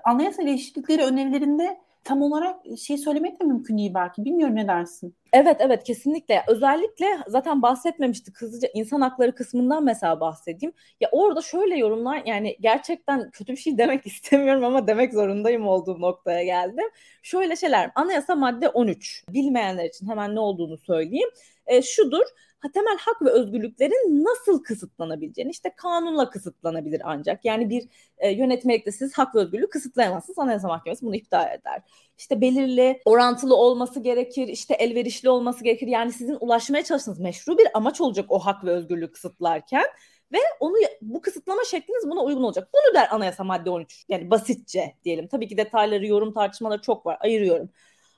[0.04, 4.26] Anayasa değişiklikleri önerilerinde tam olarak şey söylemek de mümkün değil belki.
[4.26, 5.16] Bilmiyorum ne dersin?
[5.34, 6.44] Evet evet kesinlikle.
[6.48, 10.74] Özellikle zaten bahsetmemiştik hızlıca insan hakları kısmından mesela bahsedeyim.
[11.02, 16.02] Ya orada şöyle yorumlar yani gerçekten kötü bir şey demek istemiyorum ama demek zorundayım olduğum
[16.02, 16.86] noktaya geldim.
[17.24, 21.30] Şöyle şeyler anayasa madde 13 bilmeyenler için hemen ne olduğunu söyleyeyim.
[21.68, 22.26] E, şudur
[22.72, 27.46] temel hak ve özgürlüklerin nasıl kısıtlanabileceğini işte kanunla kısıtlanabilir ancak.
[27.46, 30.40] Yani bir e, yönetmelikte siz hak ve özgürlüğü kısıtlayamazsınız.
[30.40, 31.82] Anayasa Mahkemesi bunu iptal eder.
[32.18, 35.88] İşte belirli orantılı olması gerekir, işte elverişli olması gerekir.
[35.88, 39.86] Yani sizin ulaşmaya çalıştığınız meşru bir amaç olacak o hak ve özgürlüğü kısıtlarken
[40.34, 42.70] ve onu bu kısıtlama şekliniz buna uygun olacak.
[42.74, 44.06] Bunu der anayasa madde 13.
[44.10, 45.28] Yani basitçe diyelim.
[45.28, 47.18] Tabii ki detayları, yorum tartışmaları çok var.
[47.20, 47.70] Ayırıyorum.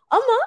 [0.10, 0.38] Ama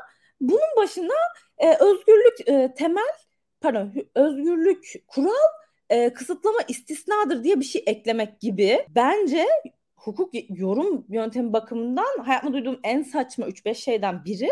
[0.41, 1.15] bunun başına
[1.61, 3.13] e, özgürlük e, temel
[3.61, 5.51] pardon özgürlük kural
[5.91, 9.47] e, kısıtlama istisnadır diye bir şey eklemek gibi bence
[9.97, 14.49] hukuk yorum yöntemi bakımından hayatımda duyduğum en saçma 3-5 şeyden biri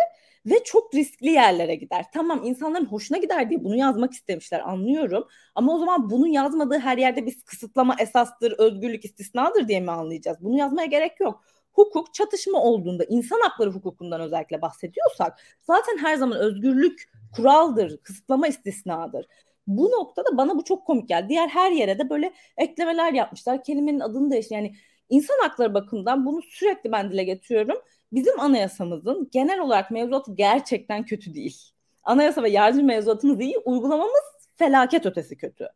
[0.47, 2.05] ve çok riskli yerlere gider.
[2.15, 5.29] Tamam insanların hoşuna gider diye bunu yazmak istemişler anlıyorum.
[5.55, 10.39] Ama o zaman bunun yazmadığı her yerde biz kısıtlama esastır, özgürlük istisnadır diye mi anlayacağız?
[10.41, 11.45] Bunu yazmaya gerek yok.
[11.79, 19.27] Hukuk çatışma olduğunda insan hakları hukukundan özellikle bahsediyorsak zaten her zaman özgürlük kuraldır, kısıtlama istisnadır.
[19.67, 21.29] Bu noktada bana bu çok komik geldi.
[21.29, 23.65] Diğer her yere de böyle eklemeler yapmışlar.
[23.65, 24.55] Kelimenin adını değiştir.
[24.55, 24.75] Yani
[25.09, 27.77] insan hakları bakımından bunu sürekli ben dile getiriyorum.
[28.13, 31.57] Bizim anayasamızın genel olarak mevzuatı gerçekten kötü değil.
[32.03, 35.69] Anayasa ve yargı mevzuatımız iyi, uygulamamız felaket ötesi kötü.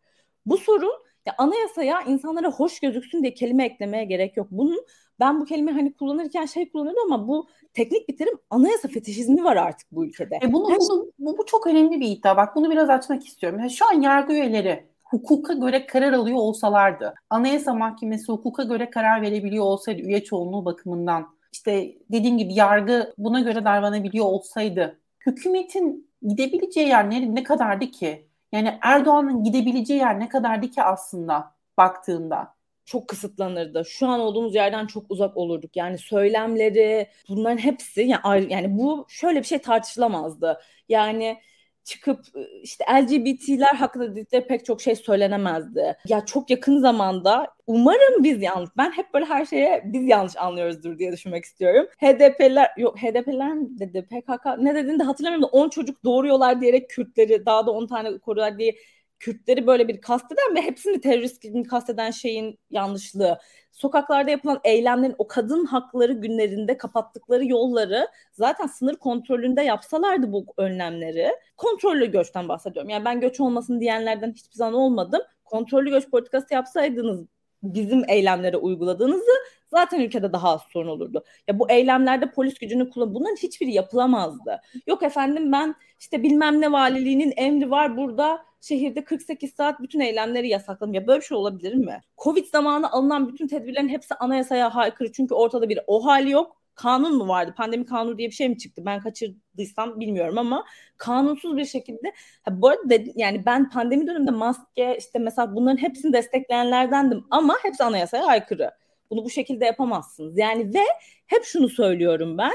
[0.47, 0.93] Bu sorun
[1.27, 4.47] ya anayasaya insanlara hoş gözüksün diye kelime eklemeye gerek yok.
[4.51, 4.87] Bunun
[5.21, 9.57] ben bu kelime hani kullanırken şey kullanıyorum ama bu teknik bir terim anayasa fetişizmi var
[9.57, 10.39] artık bu ülkede.
[10.43, 12.37] E bunu, bunu, bu, bu çok önemli bir iddia.
[12.37, 13.59] Bak bunu biraz açmak istiyorum.
[13.59, 19.23] Yani şu an yargı üyeleri hukuka göre karar alıyor olsalardı, Anayasa Mahkemesi hukuka göre karar
[19.23, 26.89] verebiliyor olsaydı üye çoğunluğu bakımından, işte dediğim gibi yargı buna göre davranabiliyor olsaydı, hükümetin gidebileceği
[26.89, 28.27] yer ne, ne kadardı ki?
[28.53, 32.55] Yani Erdoğan'ın gidebileceği yer ne kadardı ki aslında baktığında?
[32.85, 33.85] çok kısıtlanırdı.
[33.87, 35.77] Şu an olduğumuz yerden çok uzak olurduk.
[35.77, 40.61] Yani söylemleri, bunların hepsi yani, yani bu şöyle bir şey tartışılamazdı.
[40.89, 41.39] Yani
[41.85, 42.21] çıkıp
[42.63, 45.97] işte LGBT'ler hakkında dedikleri pek çok şey söylenemezdi.
[46.09, 50.99] Ya çok yakın zamanda umarım biz yanlış, ben hep böyle her şeye biz yanlış anlıyoruzdur
[50.99, 51.87] diye düşünmek istiyorum.
[52.01, 56.91] HDP'ler, yok HDP'ler mi dedi, PKK ne dediğini de hatırlamıyorum da 10 çocuk doğuruyorlar diyerek
[56.91, 58.75] Kürtleri daha da 10 tane koruyorlar diye
[59.23, 63.39] Kürtleri böyle bir kasteden ve hepsini terörist gibi kasteden şeyin yanlışlığı.
[63.73, 71.29] Sokaklarda yapılan eylemlerin o kadın hakları günlerinde kapattıkları yolları zaten sınır kontrolünde yapsalardı bu önlemleri.
[71.57, 72.91] Kontrollü göçten bahsediyorum.
[72.91, 75.23] Yani ben göç olmasın diyenlerden hiçbir zaman olmadım.
[75.45, 77.27] Kontrollü göç politikası yapsaydınız
[77.63, 79.33] bizim eylemlere uyguladığınızı
[79.71, 81.25] zaten ülkede daha az sorun olurdu.
[81.49, 84.61] Ya bu eylemlerde polis gücünü kullan bunların hiçbiri yapılamazdı.
[84.87, 90.49] Yok efendim ben işte bilmem ne valiliğinin emri var burada şehirde 48 saat bütün eylemleri
[90.49, 90.95] yasakladım.
[90.95, 92.01] Ya böyle bir şey olabilir mi?
[92.19, 95.13] Covid zamanı alınan bütün tedbirlerin hepsi anayasaya aykırı.
[95.13, 96.63] Çünkü ortada bir o hali yok.
[96.75, 97.55] Kanun mu vardı?
[97.57, 98.83] Pandemi kanunu diye bir şey mi çıktı?
[98.87, 100.65] Ben kaçırdıysam bilmiyorum ama
[100.97, 105.77] kanunsuz bir şekilde ha, bu arada dedi, yani ben pandemi döneminde maske işte mesela bunların
[105.77, 108.71] hepsini destekleyenlerdendim ama hepsi anayasaya aykırı.
[109.11, 110.39] Bunu bu şekilde yapamazsınız.
[110.39, 110.83] Yani ve
[111.27, 112.53] hep şunu söylüyorum ben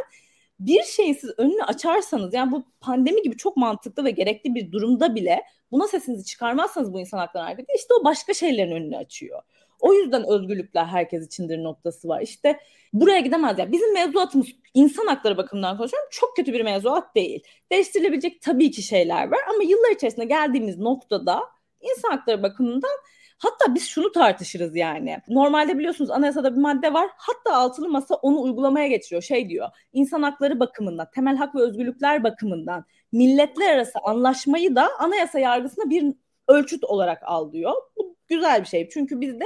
[0.59, 5.15] bir şeyi siz önünü açarsanız yani bu pandemi gibi çok mantıklı ve gerekli bir durumda
[5.15, 9.41] bile buna sesinizi çıkarmazsanız bu insan hakları hareketi işte o başka şeylerin önünü açıyor.
[9.79, 12.21] O yüzden özgürlükler herkes içindir noktası var.
[12.21, 12.59] İşte
[12.93, 13.71] buraya gidemez ya.
[13.71, 16.09] Bizim mevzuatımız insan hakları bakımından konuşuyorum.
[16.11, 17.43] Çok kötü bir mevzuat değil.
[17.71, 21.41] Değiştirilebilecek tabii ki şeyler var ama yıllar içerisinde geldiğimiz noktada
[21.81, 22.97] insan hakları bakımından
[23.37, 25.17] Hatta biz şunu tartışırız yani.
[25.27, 27.09] Normalde biliyorsunuz anayasada bir madde var.
[27.17, 29.21] Hatta altılı masa onu uygulamaya geçiriyor.
[29.21, 29.69] Şey diyor.
[29.93, 36.13] İnsan hakları bakımından, temel hak ve özgürlükler bakımından milletler arası anlaşmayı da anayasa yargısına bir
[36.47, 37.73] ölçüt olarak al diyor.
[37.97, 38.89] Bu güzel bir şey.
[38.89, 39.45] Çünkü bizde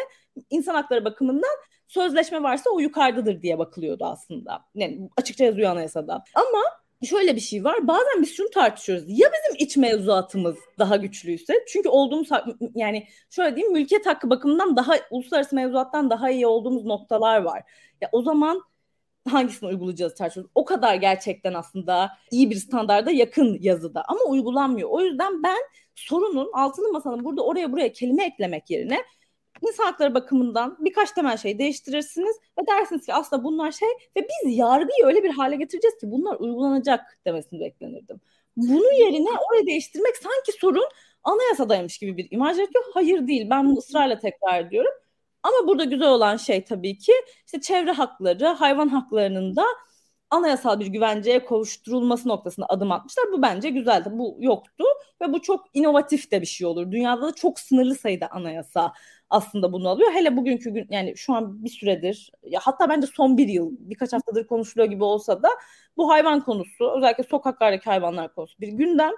[0.50, 1.52] insan hakları bakımından
[1.88, 4.66] sözleşme varsa o yukarıdadır diye bakılıyordu aslında.
[4.76, 6.24] Yani açıkça yazıyor anayasada.
[6.36, 6.60] Ama
[7.06, 7.88] şöyle bir şey var.
[7.88, 9.06] Bazen biz şunu tartışıyoruz.
[9.08, 11.66] Ya bizim iç mevzuatımız daha güçlüyse?
[11.68, 12.30] Çünkü olduğumuz
[12.76, 17.64] yani şöyle diyeyim mülkiyet hakkı bakımından daha uluslararası mevzuattan daha iyi olduğumuz noktalar var.
[18.02, 18.62] Ya o zaman
[19.30, 20.52] hangisini uygulayacağız tartışıyoruz.
[20.56, 24.90] O kadar gerçekten aslında iyi bir standarda yakın yazıda ama uygulanmıyor.
[24.90, 25.60] O yüzden ben
[25.96, 29.04] sorunun altını masanın burada oraya buraya kelime eklemek yerine
[29.62, 34.58] insan hakları bakımından birkaç temel şey değiştirirsiniz ve dersiniz ki aslında bunlar şey ve biz
[34.58, 38.22] yargıyı öyle bir hale getireceğiz ki bunlar uygulanacak demesini beklenirdim.
[38.58, 40.90] Bunun yerine orayı değiştirmek sanki sorun
[41.24, 42.84] anayasadaymış gibi bir imaj yaratıyor.
[42.94, 43.50] Hayır değil.
[43.50, 44.92] Ben bunu ısrarla tekrar ediyorum.
[45.44, 47.14] Ama burada güzel olan şey tabii ki
[47.46, 49.66] işte çevre hakları, hayvan haklarının da
[50.30, 53.26] anayasal bir güvenceye kavuşturulması noktasında adım atmışlar.
[53.34, 54.10] Bu bence güzeldi.
[54.12, 54.86] Bu yoktu
[55.22, 56.92] ve bu çok inovatif de bir şey olur.
[56.92, 58.94] Dünyada da çok sınırlı sayıda anayasa
[59.32, 60.12] aslında bunu alıyor.
[60.12, 64.14] Hele bugünkü gün yani şu an bir süredir ya hatta bence son bir yıl birkaç
[64.14, 65.50] haftadır konuşuluyor gibi olsa da
[65.98, 69.12] bu hayvan konusu özellikle sokaklardaki hayvanlar konusu bir gündem.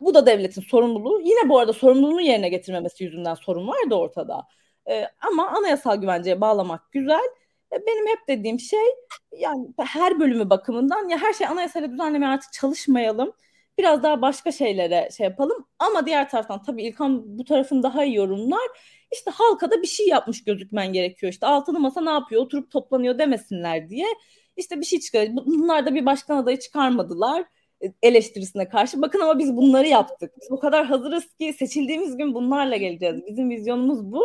[0.00, 1.20] Bu da devletin sorumluluğu.
[1.20, 4.46] Yine bu arada sorumluluğunu yerine getirmemesi yüzünden sorun vardı ortada.
[4.90, 7.28] Ee, ama anayasal güvenceye bağlamak güzel.
[7.72, 8.84] Ee, benim hep dediğim şey
[9.38, 13.32] yani her bölümü bakımından ya her şey anayasayla düzenlemeye artık çalışmayalım
[13.78, 15.66] biraz daha başka şeylere şey yapalım.
[15.78, 18.68] Ama diğer taraftan tabii İlkan bu tarafın daha iyi yorumlar.
[19.12, 21.32] İşte halka da bir şey yapmış gözükmen gerekiyor.
[21.32, 22.42] İşte altılı masa ne yapıyor?
[22.42, 24.06] Oturup toplanıyor demesinler diye.
[24.56, 25.28] İşte bir şey çıkar.
[25.36, 27.44] Bunlar da bir başkan adayı çıkarmadılar
[27.84, 29.02] e, eleştirisine karşı.
[29.02, 30.32] Bakın ama biz bunları yaptık.
[30.40, 33.16] Biz o kadar hazırız ki seçildiğimiz gün bunlarla geleceğiz.
[33.26, 34.22] Bizim vizyonumuz bu.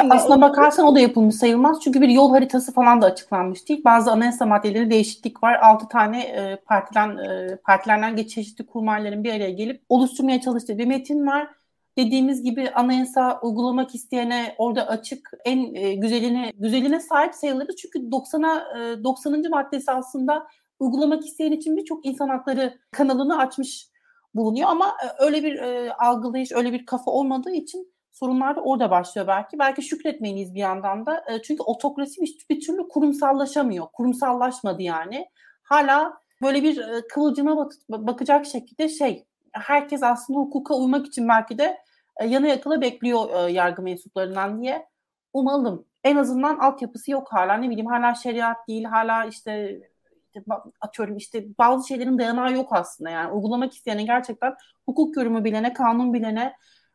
[0.00, 1.80] Yani Aslına bakarsan o da yapılmış sayılmaz.
[1.84, 3.84] Çünkü bir yol haritası falan da açıklanmış değil.
[3.84, 5.58] Bazı anayasa maddeleri değişiklik var.
[5.62, 10.86] Altı tane e, partiden e, partilerden geç çeşitli kurmayların bir araya gelip oluşturmaya çalıştığı bir
[10.86, 11.48] metin var.
[11.98, 17.76] Dediğimiz gibi anayasa uygulamak isteyene orada açık en e, güzeline güzeline sahip sayılırız.
[17.76, 19.50] Çünkü 90'a e, 90.
[19.50, 20.46] maddesi aslında
[20.80, 23.88] uygulamak isteyen için birçok insan hakları kanalını açmış
[24.34, 28.90] bulunuyor ama e, öyle bir e, algılayış, öyle bir kafa olmadığı için sorunlar da orada
[28.90, 29.58] başlıyor belki.
[29.58, 31.24] Belki şükretmeliyiz bir yandan da.
[31.28, 33.86] E, çünkü otokrasi bir, bir türlü kurumsallaşamıyor.
[33.92, 35.26] Kurumsallaşmadı yani.
[35.62, 41.58] Hala böyle bir e, kıvılcıma bak, bakacak şekilde şey herkes aslında hukuka uymak için belki
[41.58, 41.78] de
[42.20, 44.86] e, yana yakıla bekliyor e, yargı mensuplarından diye
[45.32, 45.86] umalım.
[46.04, 49.80] En azından altyapısı yok hala ne bileyim hala şeriat değil hala işte,
[50.80, 54.54] atıyorum işte bazı şeylerin dayanağı yok aslında yani uygulamak isteyene gerçekten
[54.86, 56.52] hukuk yorumu bilene kanun bilene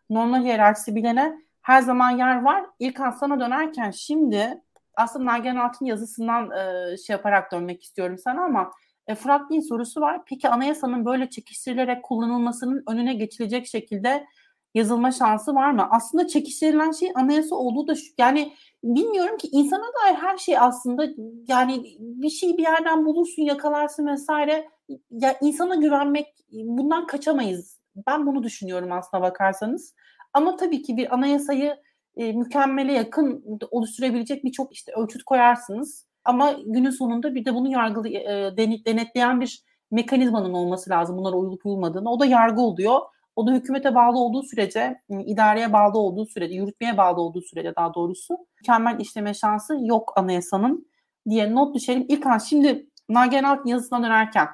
[0.09, 2.65] normal hiyerarşisi bilene her zaman yer var.
[2.79, 4.61] İlk sana dönerken şimdi
[4.95, 8.71] aslında Nagihan Altın yazısından e, şey yaparak dönmek istiyorum sana ama
[9.07, 10.21] E, Fırat Bey'in sorusu var.
[10.25, 14.25] Peki anayasanın böyle çekiştirilerek kullanılmasının önüne geçilecek şekilde
[14.73, 15.87] yazılma şansı var mı?
[15.91, 18.53] Aslında çekiştirilen şey anayasa olduğu da şu, yani
[18.83, 21.07] bilmiyorum ki insana dair her şey aslında
[21.47, 24.69] yani bir şey bir yerden bulursun yakalarsın vesaire
[25.11, 27.79] ya insana güvenmek bundan kaçamayız.
[28.07, 29.93] Ben bunu düşünüyorum aslına bakarsanız.
[30.33, 31.75] Ama tabii ki bir anayasayı
[32.17, 36.07] e, mükemmele yakın oluşturabilecek birçok işte ölçüt koyarsınız.
[36.25, 41.65] Ama günün sonunda bir de bunu yargılı e, denetleyen bir mekanizmanın olması lazım bunlara uyulup
[41.65, 42.11] uyulmadığını.
[42.11, 42.99] O da yargı oluyor.
[43.37, 47.93] O da hükümete bağlı olduğu sürece, idareye bağlı olduğu sürece, yürütmeye bağlı olduğu sürece daha
[47.93, 50.87] doğrusu mükemmel işleme şansı yok anayasanın
[51.29, 52.05] diye not düşelim.
[52.09, 54.47] İlk an şimdi Nagihan Altın yazısına dönerken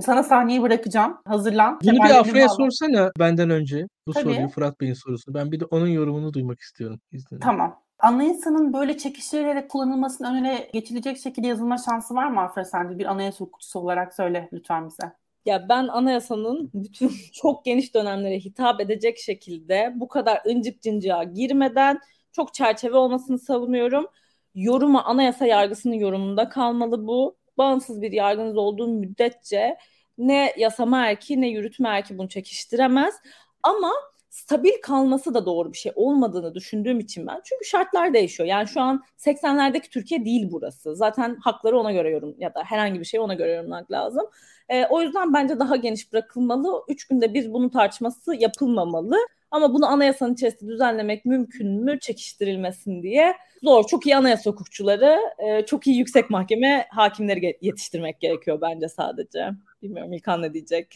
[0.00, 1.18] sana sahneyi bırakacağım.
[1.24, 1.78] Hazırlan.
[1.84, 3.86] Bunu bir Afra'ya sorsana benden önce.
[4.06, 4.24] Bu Tabii.
[4.24, 5.34] soruyu Fırat Bey'in sorusu.
[5.34, 7.00] Ben bir de onun yorumunu duymak istiyorum.
[7.12, 7.40] İzninle.
[7.40, 7.82] Tamam.
[7.98, 12.98] Anayasanın böyle çekiştirilerek kullanılmasının önüne geçilecek şekilde yazılma şansı var mı Afra sence?
[12.98, 15.12] Bir anayasa hukukçusu olarak söyle lütfen bize.
[15.44, 22.00] Ya ben anayasanın bütün çok geniş dönemlere hitap edecek şekilde bu kadar incik cincığa girmeden
[22.32, 24.06] çok çerçeve olmasını savunuyorum.
[24.54, 27.36] Yoruma anayasa yargısının yorumunda kalmalı bu.
[27.58, 29.76] Bağımsız bir yargınız olduğu müddetçe
[30.18, 33.14] ne yasama erki ne yürütme erki bunu çekiştiremez.
[33.62, 33.92] Ama
[34.32, 37.40] stabil kalması da doğru bir şey olmadığını düşündüğüm için ben.
[37.44, 38.48] Çünkü şartlar değişiyor.
[38.48, 40.96] Yani şu an 80'lerdeki Türkiye değil burası.
[40.96, 44.22] Zaten hakları ona göre yorum ya da herhangi bir şey ona göre yorumlamak lazım.
[44.68, 46.82] E, o yüzden bence daha geniş bırakılmalı.
[46.88, 49.16] Üç günde bir bunun tartışması yapılmamalı.
[49.50, 53.84] Ama bunu anayasanın içerisinde düzenlemek mümkün mü çekiştirilmesin diye zor.
[53.86, 59.50] Çok iyi anayasa hukukçuları, e, çok iyi yüksek mahkeme hakimleri yetiştirmek gerekiyor bence sadece.
[59.82, 60.94] Bilmiyorum İlkan ne diyecek?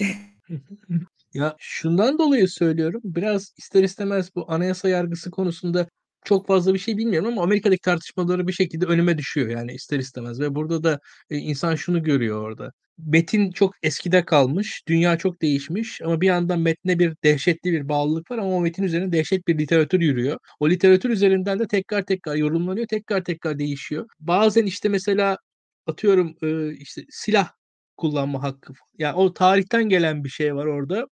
[1.37, 3.01] Ya şundan dolayı söylüyorum.
[3.05, 5.89] Biraz ister istemez bu anayasa yargısı konusunda
[6.25, 10.41] çok fazla bir şey bilmiyorum ama Amerika'daki tartışmaları bir şekilde önüme düşüyor yani ister istemez
[10.41, 12.73] ve burada da e, insan şunu görüyor orada.
[12.99, 18.31] Metin çok eskide kalmış, dünya çok değişmiş ama bir yandan metne bir dehşetli bir bağlılık
[18.31, 20.39] var ama o metin üzerine dehşet bir literatür yürüyor.
[20.61, 24.07] O literatür üzerinden de tekrar tekrar yorumlanıyor, tekrar tekrar değişiyor.
[24.21, 25.39] Bazen işte mesela
[25.87, 26.37] atıyorum
[26.79, 27.49] işte silah
[27.97, 28.73] kullanma hakkı.
[28.99, 31.07] Yani o tarihten gelen bir şey var orada.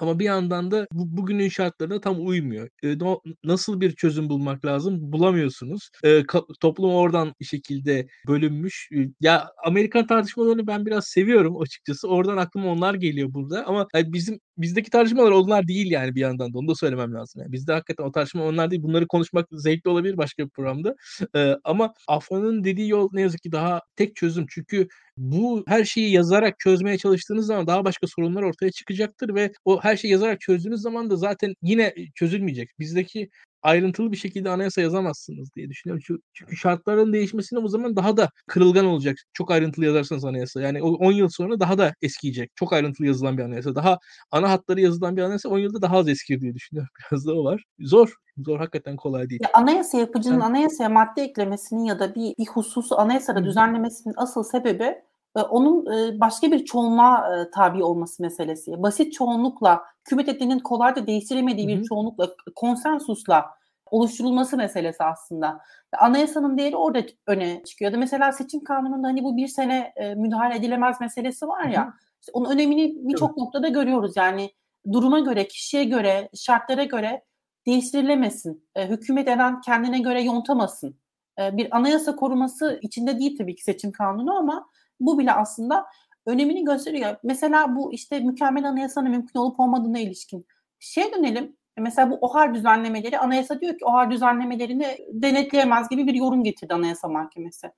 [0.00, 2.68] Ama bir yandan da bu, bugünün şartlarına tam uymuyor.
[2.82, 5.12] E, no, nasıl bir çözüm bulmak lazım?
[5.12, 5.90] Bulamıyorsunuz.
[6.02, 8.88] E, ka- toplum oradan bir şekilde bölünmüş.
[8.92, 12.08] E, ya Amerikan tartışmalarını ben biraz seviyorum açıkçası.
[12.08, 13.66] Oradan aklıma onlar geliyor burada.
[13.66, 17.42] Ama yani bizim bizdeki tartışmalar onlar değil yani bir yandan da onu da söylemem lazım.
[17.42, 18.82] Yani bizde hakikaten o tartışma onlar değil.
[18.82, 20.94] Bunları konuşmak zevkli olabilir başka bir programda.
[21.36, 24.46] E, ama Afra'nın dediği yol ne yazık ki daha tek çözüm.
[24.48, 29.83] Çünkü bu her şeyi yazarak çözmeye çalıştığınız zaman daha başka sorunlar ortaya çıkacaktır ve o
[29.84, 32.70] her şeyi yazarak çözdüğünüz zaman da zaten yine çözülmeyecek.
[32.78, 33.30] Bizdeki
[33.62, 36.20] ayrıntılı bir şekilde anayasa yazamazsınız diye düşünüyorum.
[36.32, 39.16] Çünkü şartların değişmesine o zaman daha da kırılgan olacak.
[39.32, 40.60] Çok ayrıntılı yazarsanız anayasa.
[40.60, 42.50] Yani 10 yıl sonra daha da eskiyecek.
[42.54, 43.74] Çok ayrıntılı yazılan bir anayasa.
[43.74, 43.98] Daha
[44.30, 46.90] ana hatları yazılan bir anayasa 10 yılda daha az eskir diye düşünüyorum.
[47.10, 47.64] Biraz da o var.
[47.78, 48.14] Zor.
[48.38, 49.40] Zor hakikaten kolay değil.
[49.44, 50.44] Ya anayasa yapıcının evet.
[50.44, 55.04] anayasaya madde eklemesinin ya da bir, bir hususu anayasada düzenlemesinin asıl sebebi e,
[55.42, 58.82] onun e, başka bir çoğunluğa e, tabi olması meselesi.
[58.82, 63.46] Basit çoğunlukla, hükümet kolayca değiştiremediği bir çoğunlukla, konsensusla
[63.86, 65.60] oluşturulması meselesi aslında.
[65.98, 67.92] Anayasanın değeri orada öne çıkıyor.
[67.92, 71.94] Da mesela seçim kanununda hani bu bir sene müdahale edilemez meselesi var ya.
[72.20, 74.16] işte onun önemini birçok noktada görüyoruz.
[74.16, 74.50] Yani
[74.92, 77.24] duruma göre, kişiye göre, şartlara göre
[77.66, 78.68] değiştirilemesin.
[78.78, 80.96] hükümet eden kendine göre yontamasın.
[81.38, 84.66] bir anayasa koruması içinde değil tabii ki seçim kanunu ama
[85.00, 85.86] bu bile aslında
[86.26, 87.16] önemini gösteriyor.
[87.22, 90.46] Mesela bu işte mükemmel anayasanın mümkün olup olmadığına ilişkin.
[90.80, 91.56] Şeye dönelim.
[91.78, 97.08] Mesela bu OHAR düzenlemeleri, anayasa diyor ki OHAR düzenlemelerini denetleyemez gibi bir yorum getirdi Anayasa
[97.08, 97.70] Mahkemesi.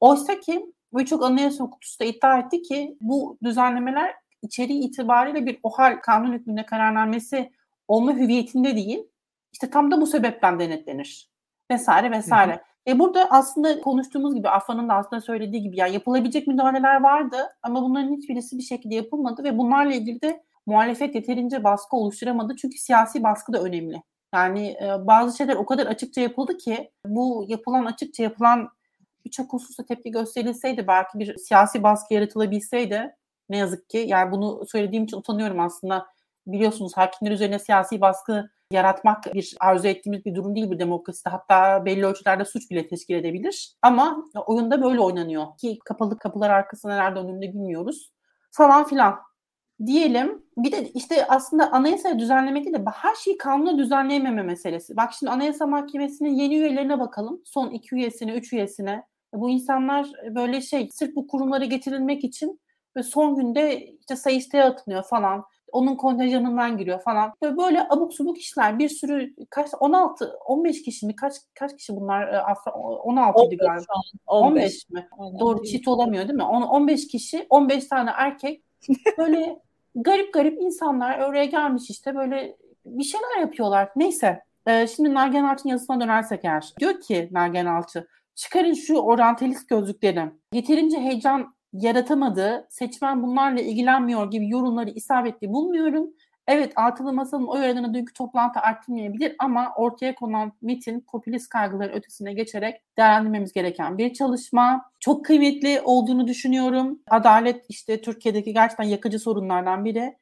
[0.00, 6.02] Oysa ki birçok anayasa hukukçusu da iddia etti ki bu düzenlemeler içeriği itibariyle bir OHAR
[6.02, 7.52] kanun hükmünde kararnamesi
[7.88, 9.04] olma hüviyetinde değil.
[9.52, 11.30] İşte tam da bu sebepten denetlenir.
[11.70, 12.52] Vesaire vesaire.
[12.52, 12.60] Hı hı.
[12.88, 17.82] E burada aslında konuştuğumuz gibi Afa'nın da aslında söylediği gibi yani yapılabilecek müdahaleler vardı ama
[17.82, 23.22] bunların hiçbirisi bir şekilde yapılmadı ve bunlarla ilgili de muhalefet yeterince baskı oluşturamadı çünkü siyasi
[23.22, 24.02] baskı da önemli.
[24.34, 28.68] Yani e, bazı şeyler o kadar açıkça yapıldı ki bu yapılan açıkça yapılan
[29.24, 33.14] birçok hususta tepki gösterilseydi belki bir siyasi baskı yaratılabilseydi
[33.48, 36.06] ne yazık ki yani bunu söylediğim için utanıyorum aslında
[36.46, 41.30] biliyorsunuz hakimler üzerine siyasi baskı yaratmak bir arzu ettiğimiz bir durum değil bir demokraside.
[41.30, 43.74] Hatta belli ölçülerde suç bile teşkil edebilir.
[43.82, 48.12] Ama oyunda böyle oynanıyor ki kapalı kapılar arkasında nerede önünde bilmiyoruz.
[48.50, 49.18] Falan filan
[49.86, 50.42] diyelim.
[50.56, 54.96] Bir de işte aslında anayasa düzenleme değil de her şeyi kanuna düzenleyememe meselesi.
[54.96, 57.42] Bak şimdi Anayasa Mahkemesi'nin yeni üyelerine bakalım.
[57.44, 59.02] Son iki üyesine, üç üyesine.
[59.34, 62.60] Bu insanlar böyle şey sırf bu kurumlara getirilmek için
[62.96, 65.44] ve son günde işte sayıştaya atılıyor falan.
[65.72, 67.32] Onun kontenjanından giriyor falan.
[67.42, 68.78] Böyle, böyle abuk subuk işler.
[68.78, 71.16] Bir sürü kaç 16 15 kişi mi?
[71.16, 72.28] Kaç kaç kişi bunlar?
[72.28, 73.92] E, Afra 16 idi galiba.
[74.26, 75.08] 15, 15 mi?
[75.18, 75.38] Aynen.
[75.38, 76.44] Doğru çift olamıyor değil mi?
[76.44, 78.62] 15 kişi, 15 tane erkek
[79.18, 79.58] böyle
[79.94, 82.56] garip garip insanlar oraya gelmiş işte böyle
[82.86, 83.88] bir şeyler yapıyorlar.
[83.96, 84.42] Neyse.
[84.66, 86.72] Ee, şimdi Nagihan Alçı'nın yazısına dönersek eğer.
[86.80, 90.24] Diyor ki Nagihan Alçı çıkarın şu oryantalist gözlükleri.
[90.52, 96.10] Yeterince heyecan yaratamadı, seçmen bunlarla ilgilenmiyor gibi yorumları isabetli bulmuyorum.
[96.46, 102.32] Evet altılı masanın o oranını dünkü toplantı arttırmayabilir ama ortaya konan metin popülist kaygıların ötesine
[102.32, 104.90] geçerek değerlendirmemiz gereken bir çalışma.
[105.00, 107.00] Çok kıymetli olduğunu düşünüyorum.
[107.10, 110.16] Adalet işte Türkiye'deki gerçekten yakıcı sorunlardan biri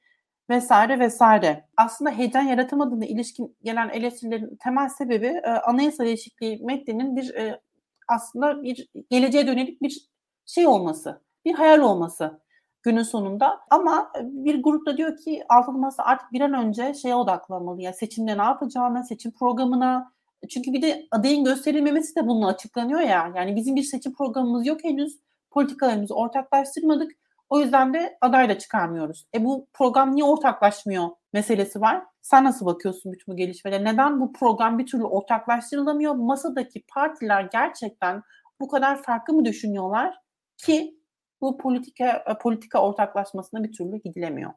[0.51, 1.65] vesaire vesaire.
[1.77, 7.61] Aslında heyecan yaratamadığına ilişkin gelen eleştirilerin temel sebebi e, anayasa değişikliği metninin bir e,
[8.09, 10.09] aslında bir geleceğe dönelik bir
[10.47, 12.41] şey olması, bir hayal olması
[12.83, 13.61] günün sonunda.
[13.71, 17.83] Ama bir grup da diyor ki altılı masa artık bir an önce şeye odaklanmalı.
[17.83, 20.13] Yani seçimde ne yapacağına, seçim programına.
[20.49, 23.33] Çünkü bir de adayın gösterilmemesi de bununla açıklanıyor ya.
[23.37, 25.19] Yani bizim bir seçim programımız yok henüz.
[25.51, 27.13] Politikalarımızı ortaklaştırmadık.
[27.49, 29.27] O yüzden de aday da çıkarmıyoruz.
[29.35, 32.03] E bu program niye ortaklaşmıyor meselesi var.
[32.23, 33.85] Sen nasıl bakıyorsun bütün bu gelişmelere?
[33.85, 36.15] Neden bu program bir türlü ortaklaştırılamıyor?
[36.15, 38.23] Masadaki partiler gerçekten
[38.61, 40.15] bu kadar farklı mı düşünüyorlar
[40.57, 40.97] ki
[41.41, 44.51] bu politika e, politika ortaklaşmasına bir türlü gidilemiyor.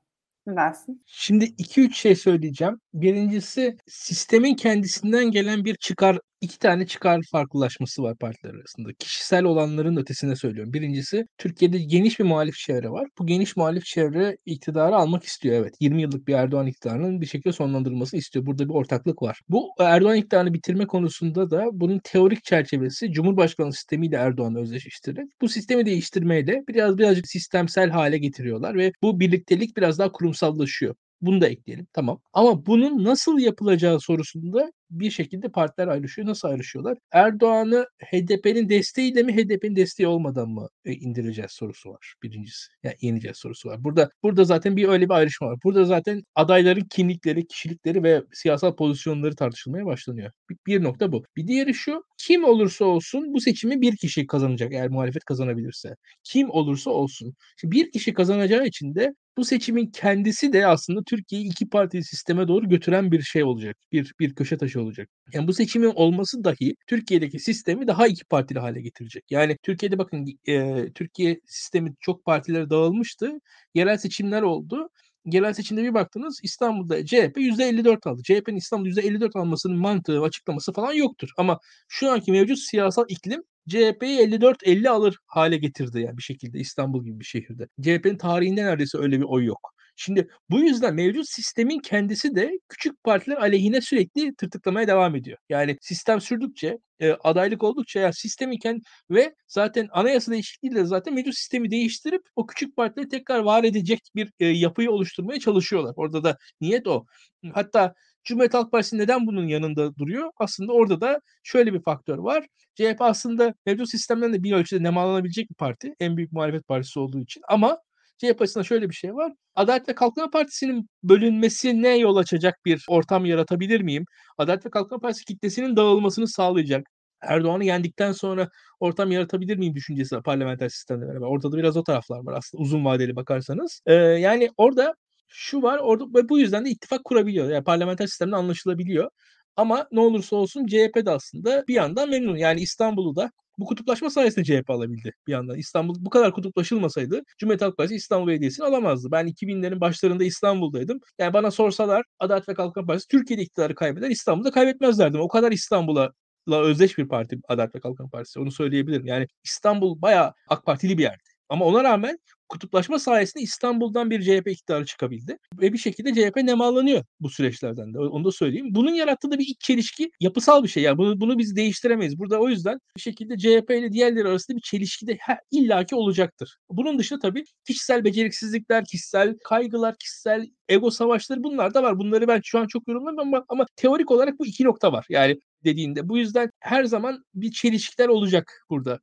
[0.47, 1.03] Ne dersin?
[1.05, 2.79] Şimdi 2-3 şey söyleyeceğim.
[2.93, 8.93] Birincisi sistemin kendisinden gelen bir çıkar iki tane çıkar farklılaşması var partiler arasında.
[8.99, 10.73] Kişisel olanların ötesine söylüyorum.
[10.73, 13.07] Birincisi Türkiye'de geniş bir muhalif çevre var.
[13.19, 15.73] Bu geniş muhalif çevre iktidarı almak istiyor evet.
[15.79, 18.45] 20 yıllık bir Erdoğan iktidarının bir şekilde sonlandırılmasını istiyor.
[18.45, 19.39] Burada bir ortaklık var.
[19.49, 25.85] Bu Erdoğan iktidarını bitirme konusunda da bunun teorik çerçevesi Cumhurbaşkanlığı sistemiyle Erdoğan'ı özdeşleştirerek bu sistemi
[25.85, 30.95] değiştirmeyle biraz birazcık sistemsel hale getiriyorlar ve bu birliktelik biraz daha kurumsallaşıyor.
[31.21, 31.87] Bunu da ekleyelim.
[31.93, 32.21] Tamam.
[32.33, 36.27] Ama bunun nasıl yapılacağı sorusunda bir şekilde partiler ayrışıyor.
[36.27, 36.97] Nasıl ayrışıyorlar?
[37.11, 42.67] Erdoğan'ı HDP'nin desteğiyle mi HDP'nin desteği olmadan mı e, indireceğiz sorusu var birincisi.
[42.83, 43.83] Yani yeneceğiz sorusu var.
[43.83, 45.59] Burada burada zaten bir öyle bir ayrışma var.
[45.63, 50.31] Burada zaten adayların kimlikleri, kişilikleri ve siyasal pozisyonları tartışılmaya başlanıyor.
[50.49, 51.23] Bir, bir nokta bu.
[51.37, 52.03] Bir diğeri şu.
[52.17, 55.95] Kim olursa olsun bu seçimi bir kişi kazanacak eğer muhalefet kazanabilirse.
[56.23, 57.33] Kim olursa olsun.
[57.57, 62.47] Şimdi bir kişi kazanacağı için de bu seçimin kendisi de aslında Türkiye'yi iki parti sisteme
[62.47, 63.77] doğru götüren bir şey olacak.
[63.91, 65.09] Bir bir köşe taşı olacak.
[65.33, 69.23] Yani bu seçimin olması dahi Türkiye'deki sistemi daha iki partili hale getirecek.
[69.29, 73.39] Yani Türkiye'de bakın e, Türkiye sistemi çok partilere dağılmıştı.
[73.73, 74.89] Yerel seçimler oldu
[75.25, 78.23] genel seçimde bir baktınız İstanbul'da CHP %54 aldı.
[78.23, 81.29] CHP'nin İstanbul'da %54 almasının mantığı, açıklaması falan yoktur.
[81.37, 87.05] Ama şu anki mevcut siyasal iklim CHP'yi 54-50 alır hale getirdi yani bir şekilde İstanbul
[87.05, 87.67] gibi bir şehirde.
[87.81, 89.73] CHP'nin tarihinde neredeyse öyle bir oy yok.
[90.01, 95.37] Şimdi bu yüzden mevcut sistemin kendisi de küçük partiler aleyhine sürekli tırtıklamaya devam ediyor.
[95.49, 101.13] Yani sistem sürdükçe, e, adaylık oldukça ya sistem iken ve zaten anayasa değişikliği de zaten
[101.13, 105.93] mevcut sistemi değiştirip o küçük partileri tekrar var edecek bir e, yapıyı oluşturmaya çalışıyorlar.
[105.95, 107.05] Orada da niyet o.
[107.53, 107.93] Hatta
[108.23, 110.31] Cumhuriyet Halk Partisi neden bunun yanında duruyor?
[110.37, 112.45] Aslında orada da şöyle bir faktör var.
[112.75, 115.93] CHP aslında mevcut sistemden de bir ölçüde nemalanabilecek bir parti.
[115.99, 117.41] En büyük muhalefet partisi olduğu için.
[117.49, 117.77] Ama
[118.17, 119.33] CHP açısından şöyle bir şey var.
[119.55, 124.05] Adalet ve Kalkınma Partisi'nin bölünmesine yol açacak bir ortam yaratabilir miyim?
[124.37, 126.87] Adalet ve Kalkınma Partisi kitlesinin dağılmasını sağlayacak.
[127.21, 128.49] Erdoğan'ı yendikten sonra
[128.79, 131.27] ortam yaratabilir miyim düşüncesi var parlamenter sistemle beraber.
[131.27, 133.81] Ortada biraz o taraflar var aslında uzun vadeli bakarsanız.
[133.85, 134.95] Ee, yani orada
[135.29, 137.49] şu var orada ve bu yüzden de ittifak kurabiliyor.
[137.49, 139.09] Yani parlamenter sistemde anlaşılabiliyor.
[139.55, 142.37] Ama ne olursa olsun CHP de aslında bir yandan memnun.
[142.37, 145.57] Yani İstanbul'u da bu kutuplaşma sayesinde CHP alabildi bir yandan.
[145.57, 149.11] İstanbul bu kadar kutuplaşılmasaydı Cumhuriyet Halk Partisi İstanbul Belediyesi'ni alamazdı.
[149.11, 150.99] Ben 2000'lerin başlarında İstanbul'daydım.
[151.19, 155.19] Yani bana sorsalar Adalet ve Kalkınma Partisi Türkiye'de iktidarı kaybeder İstanbul'da kaybetmezlerdim.
[155.19, 156.11] O kadar İstanbul'a
[156.49, 158.39] la özdeş bir parti Adalet ve Kalkınma Partisi.
[158.39, 159.05] Onu söyleyebilirim.
[159.05, 161.23] Yani İstanbul bayağı AK Partili bir yerdi.
[161.49, 162.19] Ama ona rağmen
[162.49, 165.37] kutuplaşma sayesinde İstanbul'dan bir CHP iktidarı çıkabildi.
[165.61, 167.99] Ve bir şekilde CHP nemalanıyor bu süreçlerden de.
[167.99, 168.67] Onu da söyleyeyim.
[168.75, 170.83] Bunun yarattığı da bir iç çelişki yapısal bir şey.
[170.83, 172.19] Yani bunu, bunu biz değiştiremeyiz.
[172.19, 176.57] Burada o yüzden bir şekilde CHP ile diğerleri arasında bir çelişki de her, illaki olacaktır.
[176.69, 181.99] Bunun dışında tabii kişisel beceriksizlikler, kişisel kaygılar, kişisel ego savaşları bunlar da var.
[181.99, 185.05] Bunları ben şu an çok yorumlamıyorum ama, ama teorik olarak bu iki nokta var.
[185.09, 186.09] Yani dediğinde.
[186.09, 188.99] Bu yüzden her zaman bir çelişkiler olacak burada.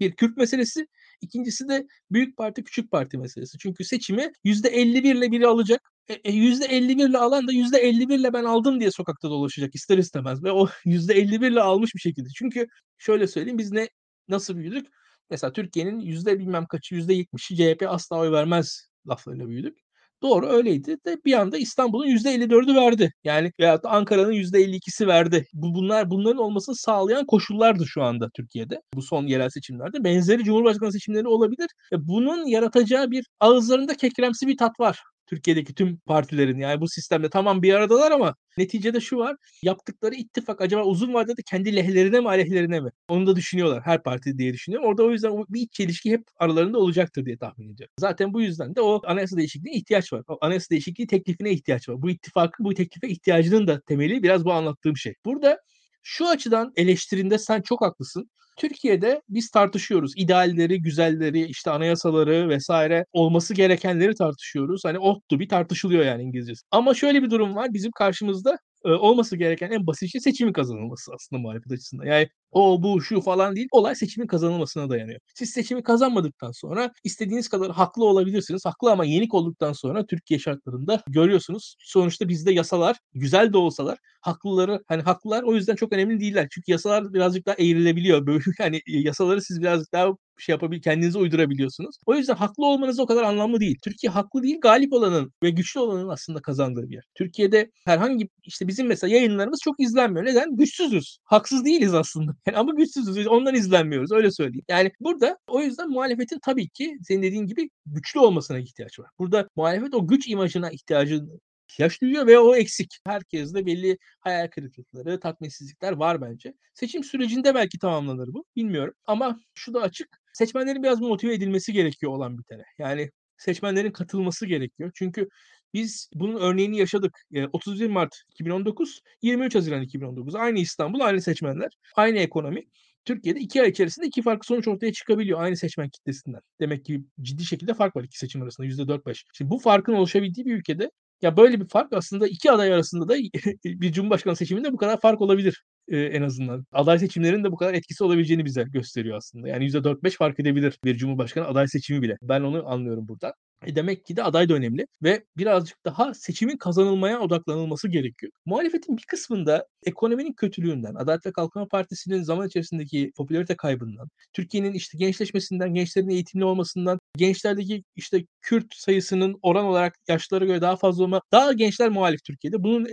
[0.00, 0.86] Bir Kürt meselesi,
[1.20, 3.58] İkincisi de büyük parti küçük parti meselesi.
[3.58, 5.92] Çünkü seçimi %51 ile biri alacak.
[6.08, 10.44] E, e, %51 ile alan da %51 ile ben aldım diye sokakta dolaşacak ister istemez.
[10.44, 12.28] Ve o %51 ile almış bir şekilde.
[12.36, 12.66] Çünkü
[12.98, 13.88] şöyle söyleyeyim biz ne
[14.28, 14.86] nasıl büyüdük?
[15.30, 19.85] Mesela Türkiye'nin yüzde bilmem kaçı yüzde yetmişi CHP asla oy vermez laflarıyla büyüdük.
[20.26, 23.12] Doğru öyleydi de bir anda İstanbul'un %54'ü verdi.
[23.24, 25.46] Yani veyahut Ankara'nın %52'si verdi.
[25.52, 28.80] Bu bunlar bunların olmasını sağlayan koşullardı şu anda Türkiye'de.
[28.94, 30.04] Bu son yerel seçimlerde.
[30.04, 31.68] Benzeri Cumhurbaşkanı seçimleri olabilir.
[31.92, 35.00] E bunun yaratacağı bir ağızlarında kekremsi bir tat var.
[35.26, 39.36] Türkiye'deki tüm partilerin yani bu sistemde tamam bir aradalar ama neticede şu var.
[39.62, 42.90] Yaptıkları ittifak acaba uzun vadede kendi lehlerine mi aleyhlerine mi?
[43.08, 44.88] Onu da düşünüyorlar her parti diye düşünüyorum.
[44.88, 47.94] Orada o yüzden bir iç çelişki hep aralarında olacaktır diye tahmin ediyorum.
[48.00, 50.22] Zaten bu yüzden de o anayasa değişikliğine ihtiyaç var.
[50.28, 52.02] O anayasa değişikliği teklifine ihtiyaç var.
[52.02, 55.14] Bu ittifakın bu teklife ihtiyacının da temeli biraz bu anlattığım şey.
[55.24, 55.58] Burada
[56.02, 58.30] şu açıdan eleştirinde sen çok haklısın.
[58.56, 60.12] Türkiye'de biz tartışıyoruz.
[60.16, 64.84] İdealleri, güzelleri, işte anayasaları vesaire olması gerekenleri tartışıyoruz.
[64.84, 66.62] Hani ottu bir tartışılıyor yani İngilizcesi.
[66.70, 67.74] Ama şöyle bir durum var.
[67.74, 72.06] Bizim karşımızda e, olması gereken en basit şey seçimin kazanılması aslında muhalefet açısından.
[72.06, 73.68] Yani o bu şu falan değil.
[73.72, 75.20] Olay seçimin kazanılmasına dayanıyor.
[75.34, 78.66] Siz seçimi kazanmadıktan sonra istediğiniz kadar haklı olabilirsiniz.
[78.66, 81.76] Haklı ama yenik olduktan sonra Türkiye şartlarında görüyorsunuz.
[81.80, 86.48] Sonuçta bizde yasalar güzel de olsalar haklıları hani haklılar o yüzden çok önemli değiller.
[86.50, 88.26] Çünkü yasalar birazcık daha eğrilebiliyor.
[88.26, 91.96] Böyle yani yasaları siz birazcık daha şey yapabilir, kendinize uydurabiliyorsunuz.
[92.06, 93.78] O yüzden haklı olmanız o kadar anlamlı değil.
[93.84, 97.04] Türkiye haklı değil, galip olanın ve güçlü olanın aslında kazandığı bir yer.
[97.14, 100.26] Türkiye'de herhangi işte bizim mesela yayınlarımız çok izlenmiyor.
[100.26, 100.56] Neden?
[100.56, 101.18] Güçsüzüz.
[101.24, 102.35] Haksız değiliz aslında.
[102.46, 103.26] Yani ama güçsüzüz.
[103.26, 104.12] Ondan izlenmiyoruz.
[104.12, 104.64] Öyle söyleyeyim.
[104.68, 109.10] Yani burada o yüzden muhalefetin tabii ki senin dediğin gibi güçlü olmasına ihtiyaç var.
[109.18, 111.22] Burada muhalefet o güç imajına ihtiyacı
[111.70, 112.98] ihtiyaç duyuyor ve o eksik.
[113.06, 116.54] Herkeste belli hayal kırıklıkları, tatminsizlikler var bence.
[116.74, 118.44] Seçim sürecinde belki tamamlanır bu.
[118.56, 118.94] Bilmiyorum.
[119.06, 120.08] Ama şu da açık.
[120.32, 122.62] Seçmenlerin biraz motive edilmesi gerekiyor olan bir tane.
[122.78, 124.90] Yani seçmenlerin katılması gerekiyor.
[124.94, 125.28] Çünkü
[125.76, 127.18] biz bunun örneğini yaşadık.
[127.52, 130.34] 31 Mart 2019, 23 Haziran 2019.
[130.34, 132.62] Aynı İstanbul, aynı seçmenler, aynı ekonomi.
[133.04, 136.40] Türkiye'de iki ay içerisinde iki farklı sonuç ortaya çıkabiliyor aynı seçmen kitlesinden.
[136.60, 139.24] Demek ki ciddi şekilde fark var iki seçim arasında %4-5.
[139.32, 140.90] Şimdi bu farkın oluşabildiği bir ülkede
[141.22, 143.14] ya böyle bir fark aslında iki aday arasında da
[143.64, 146.66] bir cumhurbaşkanı seçiminde bu kadar fark olabilir e, en azından.
[146.72, 149.48] Aday seçimlerinin de bu kadar etkisi olabileceğini bize gösteriyor aslında.
[149.48, 152.16] Yani %4-5 fark edebilir bir cumhurbaşkanı aday seçimi bile.
[152.22, 153.34] Ben onu anlıyorum burada.
[153.64, 158.32] E demek ki de aday da önemli ve birazcık daha seçimin kazanılmaya odaklanılması gerekiyor.
[158.46, 164.98] Muhalefetin bir kısmında ekonominin kötülüğünden, Adalet ve Kalkınma Partisi'nin zaman içerisindeki popülarite kaybından, Türkiye'nin işte
[164.98, 171.22] gençleşmesinden, gençlerin eğitimli olmasından, gençlerdeki işte Kürt sayısının oran olarak yaşlılara göre daha fazla olma,
[171.32, 172.62] daha gençler muhalif Türkiye'de.
[172.62, 172.86] Bunun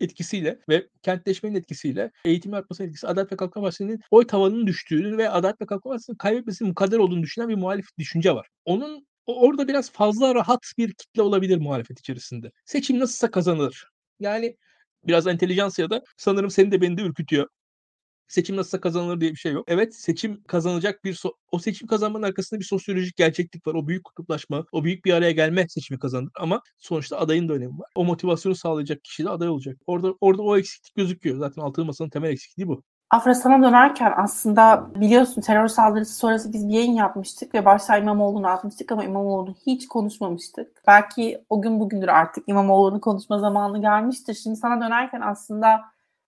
[0.00, 5.30] etkisiyle ve kentleşmenin etkisiyle eğitim artmasının etkisi Adalet ve Kalkınma Partisi'nin oy tavanının düştüğünü ve
[5.30, 8.48] Adalet ve Kalkınma Partisi'nin kaybetmesinin mukadder olduğunu düşünen bir muhalif düşünce var.
[8.64, 12.50] Onun orada biraz fazla rahat bir kitle olabilir muhalefet içerisinde.
[12.66, 13.88] Seçim nasılsa kazanılır.
[14.20, 14.56] Yani
[15.04, 17.48] biraz entelijansiya da sanırım seni de beni de ürkütüyor.
[18.28, 19.64] Seçim nasılsa kazanılır diye bir şey yok.
[19.68, 23.74] Evet seçim kazanacak bir so- o seçim kazanmanın arkasında bir sosyolojik gerçeklik var.
[23.74, 27.78] O büyük kutuplaşma, o büyük bir araya gelme seçimi kazanır ama sonuçta adayın da önemi
[27.78, 27.90] var.
[27.94, 29.76] O motivasyonu sağlayacak kişi de aday olacak.
[29.86, 31.38] Orada orada o eksiklik gözüküyor.
[31.38, 32.82] Zaten altılı masanın temel eksikliği bu.
[33.14, 38.46] Afra sana dönerken aslında biliyorsun terör saldırısı sonrası biz bir yayın yapmıştık ve başta İmamoğlu'nu
[38.46, 40.82] atmıştık ama İmamoğlu'nu hiç konuşmamıştık.
[40.86, 44.34] Belki o gün bugündür artık İmamoğlu'nu konuşma zamanı gelmiştir.
[44.34, 45.80] Şimdi sana dönerken aslında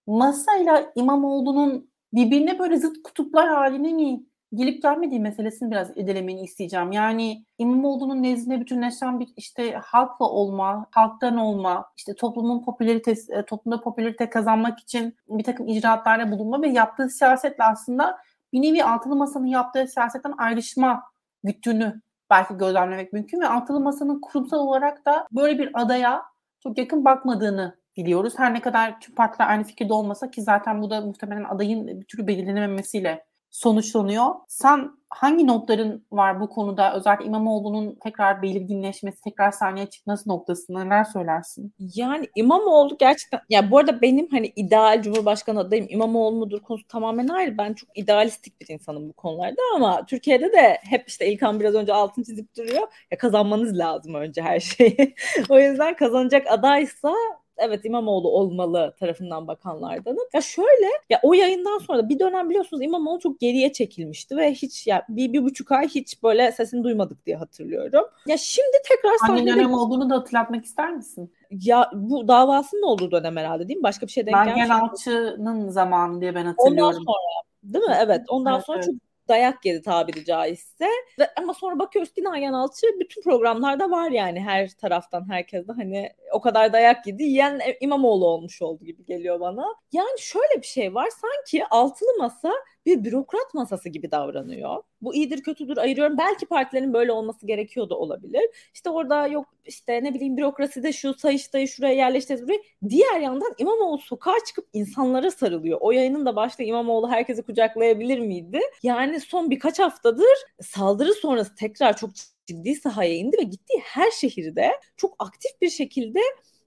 [0.07, 4.23] masayla İmamoğlu'nun birbirine böyle zıt kutuplar haline mi
[4.53, 6.91] gelip gelmediği meselesini biraz edelemeni isteyeceğim.
[6.91, 13.81] Yani İmamoğlu'nun nezdinde bütünleşen bir işte halkla olma, halktan olma, işte toplumun popülaritesi, e, toplumda
[13.81, 18.17] popülarite kazanmak için bir takım icraatlarda bulunma ve yaptığı siyasetle aslında
[18.53, 21.03] bir nevi altılı masanın yaptığı siyasetten ayrışma
[21.43, 26.23] güttüğünü belki gözlemlemek mümkün ve altılı masanın kurumsal olarak da böyle bir adaya
[26.63, 28.33] çok yakın bakmadığını biliyoruz.
[28.37, 32.05] Her ne kadar tüm partiler aynı fikirde olmasa ki zaten bu da muhtemelen adayın bir
[32.05, 34.25] türlü belirlenememesiyle sonuçlanıyor.
[34.47, 36.93] Sen hangi notların var bu konuda?
[36.95, 41.73] Özellikle İmamoğlu'nun tekrar belirginleşmesi, tekrar sahneye çıkması noktasında neler söylersin?
[41.79, 47.27] Yani İmamoğlu gerçekten ya bu arada benim hani ideal Cumhurbaşkanı adayım İmamoğlu mudur konusu tamamen
[47.27, 47.57] ayrı.
[47.57, 51.93] Ben çok idealistik bir insanım bu konularda ama Türkiye'de de hep işte İlkan biraz önce
[51.93, 52.87] altın çizip duruyor.
[53.11, 55.15] Ya kazanmanız lazım önce her şeyi.
[55.49, 57.13] o yüzden kazanacak adaysa
[57.57, 60.23] evet İmamoğlu olmalı tarafından bakanlardanım.
[60.33, 64.53] Ya şöyle ya o yayından sonra da bir dönem biliyorsunuz İmamoğlu çok geriye çekilmişti ve
[64.53, 68.05] hiç ya bir, bir buçuk ay hiç böyle sesini duymadık diye hatırlıyorum.
[68.27, 69.55] Ya şimdi tekrar Hangi sahnede...
[69.55, 71.33] dönem olduğunu da hatırlatmak ister misin?
[71.51, 73.83] Ya bu davasının olduğu dönem herhalde değil mi?
[73.83, 74.51] Başka bir şey denk gelmiş.
[74.51, 76.83] Nagihan Alçı'nın zamanı diye ben hatırlıyorum.
[76.83, 77.17] Ondan sonra
[77.63, 77.95] değil mi?
[77.99, 78.21] Evet.
[78.27, 78.85] Ondan evet, sonra evet.
[78.85, 80.87] çok dayak yedi tabiri caizse.
[81.19, 85.71] Ve, ama sonra bakıyoruz ki Nagihan Alçı bütün programlarda var yani her taraftan herkes de
[85.71, 89.65] hani o kadar dayak yedi yiyen İmamoğlu olmuş oldu gibi geliyor bana.
[89.91, 92.51] Yani şöyle bir şey var sanki altılı masa
[92.87, 94.83] bir bürokrat masası gibi davranıyor.
[95.01, 96.17] Bu iyidir kötüdür ayırıyorum.
[96.17, 98.41] Belki partilerin böyle olması gerekiyor da olabilir.
[98.73, 102.59] İşte orada yok işte ne bileyim bürokraside şu sayıştayı şuraya yerleştiririz buraya.
[102.89, 105.77] Diğer yandan İmamoğlu sokağa çıkıp insanlara sarılıyor.
[105.81, 108.59] O yayının da başta İmamoğlu herkesi kucaklayabilir miydi?
[108.83, 112.09] Yani son birkaç haftadır saldırı sonrası tekrar çok
[112.47, 116.19] ciddi sahaya indi ve gittiği her şehirde çok aktif bir şekilde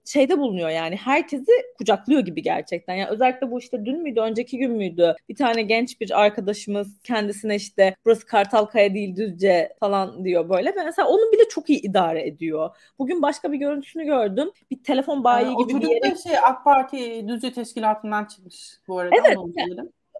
[0.05, 2.95] şeyde bulunuyor yani herkesi kucaklıyor gibi gerçekten.
[2.95, 7.55] Yani özellikle bu işte dün müydü önceki gün müydü bir tane genç bir arkadaşımız kendisine
[7.55, 10.69] işte burası Kartalkaya değil Düzce falan diyor böyle.
[10.69, 12.69] Ve mesela onu bile çok iyi idare ediyor.
[12.99, 14.51] Bugün başka bir görüntüsünü gördüm.
[14.71, 16.15] Bir telefon bayi yani gibi bir yere.
[16.15, 19.15] şey AK Parti Düzce Teşkilatı'ndan çıkmış bu arada.
[19.19, 19.37] Evet.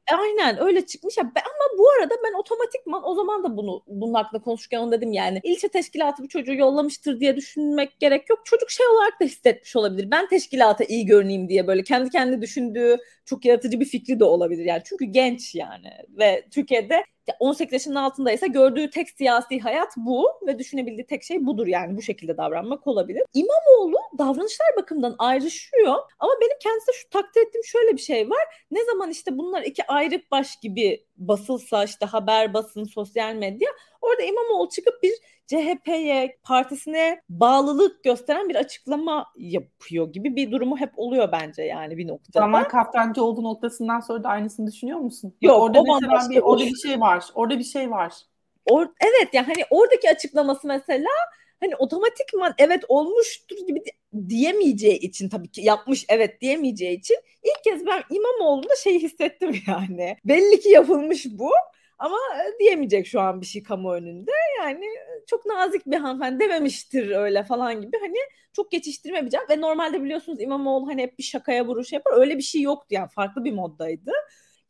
[0.10, 1.24] Aynen öyle çıkmış ya.
[1.24, 5.40] Ama bu arada ben otomatikman o zaman da bunu bunun hakkında konuşurken onu dedim yani.
[5.44, 8.40] ilçe teşkilatı bir çocuğu yollamıştır diye düşünmek gerek yok.
[8.46, 10.12] Çocuk şey olarak da hissetmiş olabilir.
[10.12, 14.66] Ben teşkilata iyi görüneyim diye böyle kendi kendi düşündüğü çok yaratıcı bir fikri de olabilir
[14.66, 14.82] yani.
[14.86, 17.04] Çünkü genç yani ve Türkiye'de
[17.40, 22.02] 18 yaşının altındaysa gördüğü tek siyasi hayat bu ve düşünebildiği tek şey budur yani bu
[22.02, 23.24] şekilde davranmak olabilir.
[23.34, 28.66] İmamoğlu davranışlar bakımından ayrışıyor ama benim kendisine şu takdir ettiğim şöyle bir şey var.
[28.72, 33.70] Ne zaman işte bunlar iki ayrı baş gibi basılsa işte haber basın, sosyal medya
[34.02, 35.14] orada İmamoğlu çıkıp bir
[35.48, 42.08] CHP'ye, partisine bağlılık gösteren bir açıklama yapıyor gibi bir durumu hep oluyor bence yani bir
[42.08, 42.40] noktada.
[42.40, 45.34] Zaman Kaftancı olduğu noktasından sonra da aynısını düşünüyor musun?
[45.42, 47.26] Yok, orada mesela bir, orada bir şey var.
[47.36, 48.14] Orada bir şey var.
[48.66, 51.10] Or, evet yani hani oradaki açıklaması mesela
[51.62, 53.84] hani otomatikman evet olmuştur gibi
[54.30, 60.18] diyemeyeceği için tabii ki yapmış evet diyemeyeceği için ilk kez ben İmamoğlu'nda şeyi hissettim yani.
[60.26, 61.52] Belli ki yapılmış bu
[62.00, 62.18] ama
[62.60, 64.32] diyemeyecek şu an bir şey kamu önünde.
[64.60, 64.86] Yani
[65.28, 67.98] çok nazik bir hanımefendi dememiştir öyle falan gibi.
[68.02, 68.18] Hani
[68.54, 69.46] çok geçiştirmeyeceğim.
[69.50, 72.14] Ve normalde biliyorsunuz İmamoğlu hani hep bir şakaya vuruş yapar.
[72.18, 74.12] Öyle bir şey yoktu yani farklı bir moddaydı.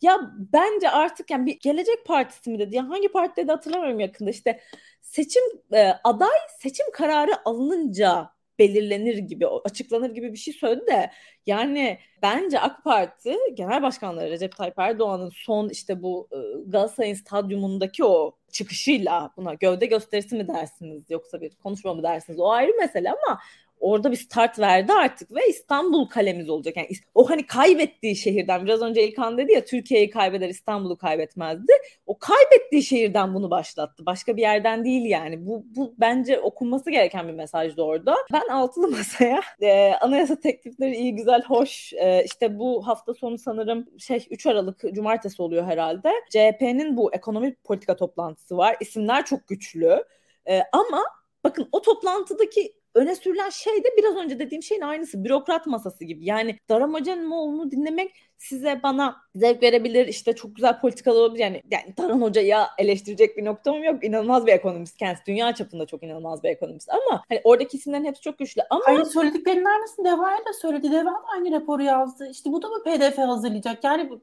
[0.01, 2.75] Ya bence artık yani bir Gelecek Partisi mi dedi?
[2.75, 4.29] Yani hangi partide de hatırlamıyorum yakında.
[4.29, 4.59] işte
[5.01, 5.43] seçim
[5.73, 8.29] e, aday seçim kararı alınınca
[8.59, 11.11] belirlenir gibi, açıklanır gibi bir şey söyledi de
[11.45, 16.37] yani bence AK Parti Genel Başkanları Recep Tayyip Erdoğan'ın son işte bu e,
[16.71, 22.49] Galatasaray'ın stadyumundaki o çıkışıyla buna gövde gösterisi mi dersiniz yoksa bir konuşma mı dersiniz o
[22.51, 23.39] ayrı mesele ama
[23.81, 26.77] orada bir start verdi artık ve İstanbul kalemiz olacak.
[26.77, 31.73] Yani o hani kaybettiği şehirden biraz önce İlkan dedi ya Türkiye'yi kaybeder İstanbul'u kaybetmezdi.
[32.05, 34.05] O kaybettiği şehirden bunu başlattı.
[34.05, 35.45] Başka bir yerden değil yani.
[35.45, 38.15] Bu, bu bence okunması gereken bir mesajdı orada.
[38.33, 43.87] Ben altılı masaya e, anayasa teklifleri iyi güzel hoş e, işte bu hafta sonu sanırım
[43.99, 46.11] şey 3 Aralık cumartesi oluyor herhalde.
[46.29, 48.75] CHP'nin bu ekonomi politika toplantısı var.
[48.79, 50.03] İsimler çok güçlü.
[50.49, 51.03] E, ama
[51.43, 55.23] bakın o toplantıdaki öne sürülen şey de biraz önce dediğim şeyin aynısı.
[55.23, 56.25] Bürokrat masası gibi.
[56.25, 60.07] Yani Daram Hoca'nın dinlemek size bana zevk verebilir.
[60.07, 61.43] İşte çok güzel politikalar olabilir.
[61.43, 64.03] Yani, yani Daran Hoca'ya eleştirecek bir noktam yok.
[64.03, 64.97] İnanılmaz bir ekonomist.
[64.97, 66.89] Kendisi dünya çapında çok inanılmaz bir ekonomist.
[66.89, 68.61] Ama hani oradaki isimlerin hepsi çok güçlü.
[68.69, 70.91] Ama Hayır söylediklerinin aynısını Deva'ya da söyledi.
[70.91, 72.29] Deva da aynı raporu yazdı.
[72.31, 73.83] İşte bu da mı pdf hazırlayacak?
[73.83, 74.21] Yani bu,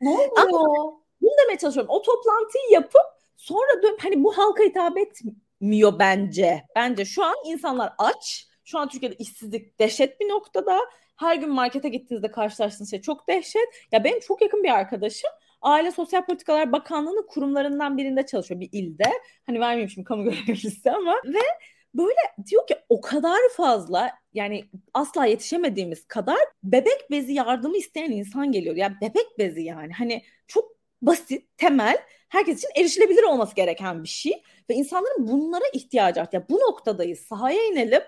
[0.00, 0.28] ne oluyor?
[0.38, 0.58] Ama
[1.20, 1.90] bunu demeye çalışıyorum.
[1.90, 3.02] O toplantıyı yapıp
[3.36, 6.64] sonra dön hani bu halka hitap etmiyor miyor bence.
[6.76, 8.48] Bence şu an insanlar aç.
[8.64, 10.80] Şu an Türkiye'de işsizlik dehşet bir noktada.
[11.16, 13.86] Her gün markete gittiğinizde karşılaştığınız şey çok dehşet.
[13.92, 15.30] Ya benim çok yakın bir arkadaşım
[15.62, 19.12] Aile Sosyal Politikalar Bakanlığı'nın kurumlarından birinde çalışıyor bir ilde.
[19.46, 21.40] Hani vermeyeyim şimdi kamu görevlisi ama ve
[21.94, 28.52] böyle diyor ki o kadar fazla yani asla yetişemediğimiz kadar bebek bezi yardımı isteyen insan
[28.52, 28.76] geliyor.
[28.76, 34.08] Ya yani bebek bezi yani hani çok basit, temel, herkes için erişilebilir olması gereken bir
[34.08, 36.28] şey ve insanların bunlara ihtiyacı var.
[36.32, 37.20] Ya bu noktadayız.
[37.20, 38.02] Sahaya inelim.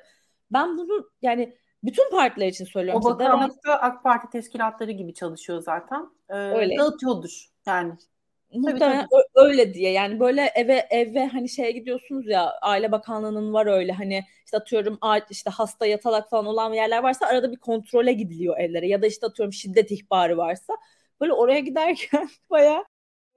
[0.52, 3.02] Ben bunu yani bütün partiler için söylüyorum.
[3.04, 6.10] O bakanlıkta AK Parti teşkilatları gibi çalışıyor zaten.
[6.28, 6.76] Ee, Öyle.
[6.78, 7.92] Dağıtıyordur yani.
[8.52, 13.92] Muhtemelen öyle diye yani böyle eve eve hani şeye gidiyorsunuz ya aile bakanlığının var öyle
[13.92, 14.98] hani işte atıyorum
[15.30, 19.26] işte hasta yatalak falan olan yerler varsa arada bir kontrole gidiliyor evlere ya da işte
[19.26, 20.76] atıyorum şiddet ihbarı varsa
[21.20, 22.84] böyle oraya giderken baya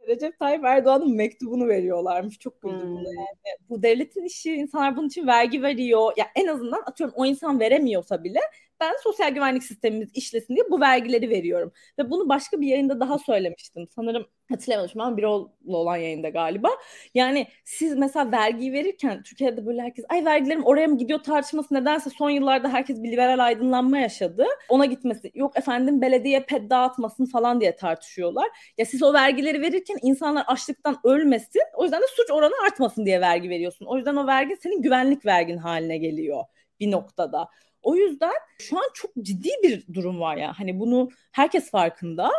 [0.07, 2.39] Recep Tayyip Erdoğan'ın mektubunu veriyorlarmış.
[2.39, 2.95] Çok güldüm hmm.
[2.95, 3.57] yani.
[3.69, 6.13] Bu devletin işi, insanlar bunun için vergi veriyor.
[6.17, 8.39] Ya en azından atıyorum o insan veremiyorsa bile
[8.79, 11.71] ben sosyal güvenlik sistemimiz işlesin diye bu vergileri veriyorum.
[11.99, 13.87] Ve bunu başka bir yayında daha söylemiştim.
[13.95, 15.23] Sanırım hatırlamamışım ama bir
[15.67, 16.69] olan yayında galiba.
[17.13, 22.09] Yani siz mesela vergiyi verirken Türkiye'de böyle herkes ay vergilerim oraya mı gidiyor tartışması nedense
[22.09, 24.45] son yıllarda herkes bir liberal aydınlanma yaşadı.
[24.69, 28.49] Ona gitmesi yok efendim belediye ped dağıtmasın falan diye tartışıyorlar.
[28.77, 33.21] Ya siz o vergileri verirken insanlar açlıktan ölmesin o yüzden de suç oranı artmasın diye
[33.21, 33.85] vergi veriyorsun.
[33.85, 36.43] O yüzden o vergi senin güvenlik vergin haline geliyor
[36.79, 37.49] bir noktada.
[37.83, 40.53] O yüzden şu an çok ciddi bir durum var ya.
[40.59, 42.31] Hani bunu herkes farkında.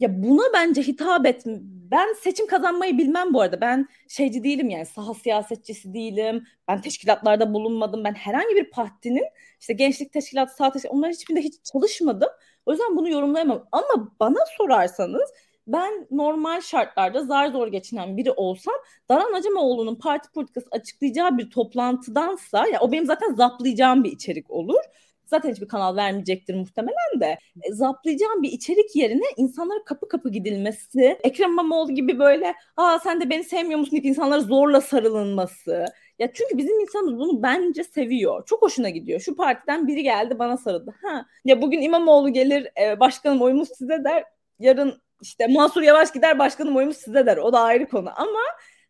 [0.00, 1.42] Ya buna bence hitap et.
[1.90, 3.60] Ben seçim kazanmayı bilmem bu arada.
[3.60, 6.44] Ben şeyci değilim yani saha siyasetçisi değilim.
[6.68, 8.04] Ben teşkilatlarda bulunmadım.
[8.04, 9.24] Ben herhangi bir partinin
[9.60, 12.28] işte gençlik teşkilatı, sağ teşkilatı onların hiçbirinde hiç çalışmadım.
[12.66, 13.68] O yüzden bunu yorumlayamam.
[13.72, 15.30] Ama bana sorarsanız
[15.68, 18.74] ben normal şartlarda zar zor geçinen biri olsam
[19.08, 24.80] Daran Acemoğlu'nun parti politikası açıklayacağı bir toplantıdansa ya o benim zaten zaplayacağım bir içerik olur.
[25.26, 27.38] Zaten hiçbir kanal vermeyecektir muhtemelen de.
[27.62, 33.20] E, zaplayacağım bir içerik yerine insanlara kapı kapı gidilmesi, Ekrem İmamoğlu gibi böyle aa sen
[33.20, 35.84] de beni sevmiyor musun deyip insanlara zorla sarılınması.
[36.18, 38.46] Ya çünkü bizim insanımız bunu bence seviyor.
[38.46, 39.20] Çok hoşuna gidiyor.
[39.20, 40.94] Şu partiden biri geldi bana sarıldı.
[41.02, 44.24] Ha ya bugün İmamoğlu gelir e, başkanım oyumuz size der.
[44.58, 47.36] Yarın işte Mansur Yavaş gider başkanım oyumuz size der.
[47.36, 48.40] O da ayrı konu ama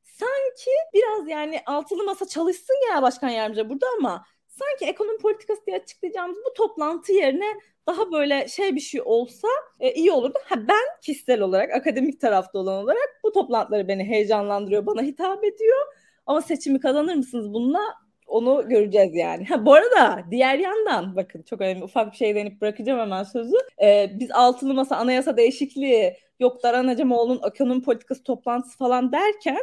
[0.04, 5.76] sanki biraz yani altılı masa çalışsın ya başkan yardımcı burada ama sanki ekonomi politikası diye
[5.76, 7.54] açıklayacağımız bu toplantı yerine
[7.86, 9.48] daha böyle şey bir şey olsa
[9.80, 10.38] e, iyi olurdu.
[10.44, 15.78] Ha ben kişisel olarak akademik tarafta olan olarak bu toplantıları beni heyecanlandırıyor, bana hitap ediyor.
[16.26, 17.80] Ama seçimi kazanır mısınız bununla?
[18.28, 19.44] Onu göreceğiz yani.
[19.44, 23.56] Ha, bu arada diğer yandan bakın çok önemli ufak bir şey denip bırakacağım hemen sözü.
[23.82, 29.58] Ee, biz altılı masa anayasa değişikliği yok Daran Acemoğlu'nun ekonomi politikası toplantısı falan derken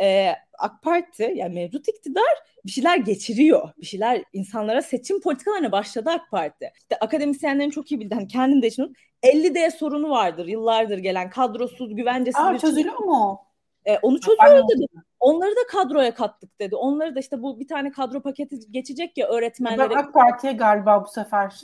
[0.00, 3.68] e, AK Parti yani mevcut iktidar bir şeyler geçiriyor.
[3.80, 6.70] Bir şeyler insanlara seçim politikalarına başladı AK Parti.
[6.78, 11.96] İşte akademisyenlerin çok iyi bildiği hani kendim de için 50D sorunu vardır yıllardır gelen kadrosuz
[11.96, 13.40] güvencesiz Aa, çözülüyor mu?
[13.84, 14.86] E, onu çözüyoruz dedi.
[15.20, 16.76] Onları da kadroya kattık dedi.
[16.76, 19.90] Onları da işte bu bir tane kadro paketi geçecek ya öğretmenlere.
[19.90, 21.60] Ben AK Parti'ye galiba bu sefer.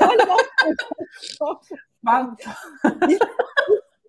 [0.00, 0.36] Galiba
[2.06, 2.36] ben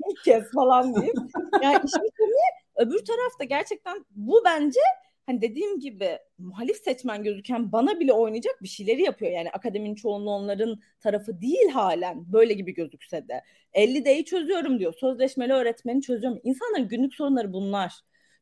[0.10, 1.16] ilk kez falan diyeyim.
[1.62, 4.80] Yani işin konuyu öbür tarafta gerçekten bu bence
[5.26, 9.32] hani dediğim gibi muhalif seçmen gözüken bana bile oynayacak bir şeyleri yapıyor.
[9.32, 13.44] Yani akademinin çoğunluğu onların tarafı değil halen böyle gibi gözükse de.
[13.74, 14.94] 50 D'yi çözüyorum diyor.
[14.94, 16.40] Sözleşmeli öğretmeni çözüyorum.
[16.44, 17.94] İnsanların günlük sorunları bunlar.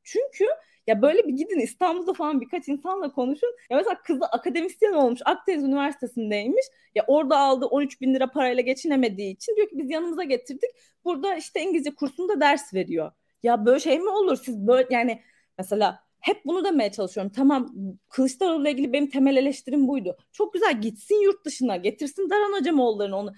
[0.03, 0.45] Çünkü
[0.87, 3.55] ya böyle bir gidin İstanbul'da falan birkaç insanla konuşun.
[3.69, 6.65] Ya mesela kızı akademisyen olmuş Akdeniz Üniversitesi'ndeymiş.
[6.95, 10.69] Ya orada aldığı 13 bin lira parayla geçinemediği için diyor ki biz yanımıza getirdik.
[11.05, 13.11] Burada işte İngilizce kursunda ders veriyor.
[13.43, 14.37] Ya böyle şey mi olur?
[14.45, 15.21] Siz böyle yani
[15.57, 17.31] mesela hep bunu demeye çalışıyorum.
[17.35, 17.75] Tamam
[18.09, 20.17] Kılıçdaroğlu'la ilgili benim temel eleştirim buydu.
[20.31, 23.33] Çok güzel gitsin yurt dışına getirsin Daran Acemoğulları'nı onu.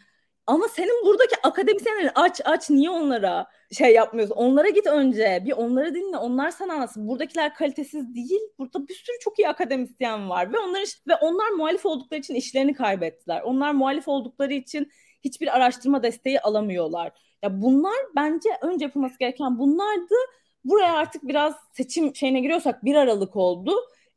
[0.48, 4.36] Ama senin buradaki akademisyenleri aç aç niye onlara şey yapmıyorsun?
[4.36, 5.44] Onlara git önce.
[5.46, 6.18] Bir onları dinle.
[6.18, 7.08] Onlar sana anlatsın.
[7.08, 8.42] Buradakiler kalitesiz değil.
[8.60, 12.74] Burada bir sürü çok iyi akademisyen var ve onlar ve onlar muhalif oldukları için işlerini
[12.74, 13.42] kaybettiler.
[13.42, 14.92] Onlar muhalif oldukları için
[15.24, 17.12] hiçbir araştırma desteği alamıyorlar.
[17.44, 20.16] Ya bunlar bence önce yapılması gereken bunlardı.
[20.64, 23.74] Buraya artık biraz seçim şeyine giriyorsak bir Aralık oldu.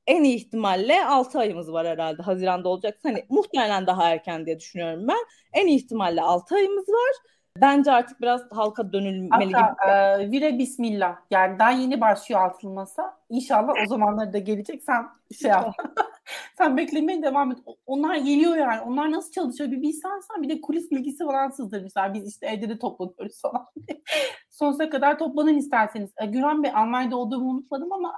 [0.07, 2.23] En iyi ihtimalle 6 ayımız var herhalde.
[2.23, 2.99] Haziranda olacak.
[3.03, 5.27] Hani muhtemelen daha erken diye düşünüyorum ben.
[5.53, 7.13] En iyi ihtimalle 6 ayımız var.
[7.61, 10.27] Bence artık biraz halka dönülmeli Hatta, gibi.
[10.27, 11.17] E, vire bismillah.
[11.31, 13.17] Yani daha yeni başlıyor altılmasa.
[13.29, 14.83] İnşallah o zamanlarda da gelecek.
[14.83, 15.07] Sen
[15.41, 15.75] şey yap.
[16.59, 17.59] sen beklemeye devam et.
[17.87, 18.81] Onlar geliyor yani.
[18.81, 20.43] Onlar nasıl çalışıyor bir bilsen sen.
[20.43, 22.15] Bir de kulis bilgisi falan sızdırmışlar.
[22.15, 23.67] Biz işte evde de toplanıyoruz falan.
[24.51, 26.11] Sonsuza kadar toplanın isterseniz.
[26.23, 28.15] E, Güran Bey Almanya'da olduğumu unutmadım ama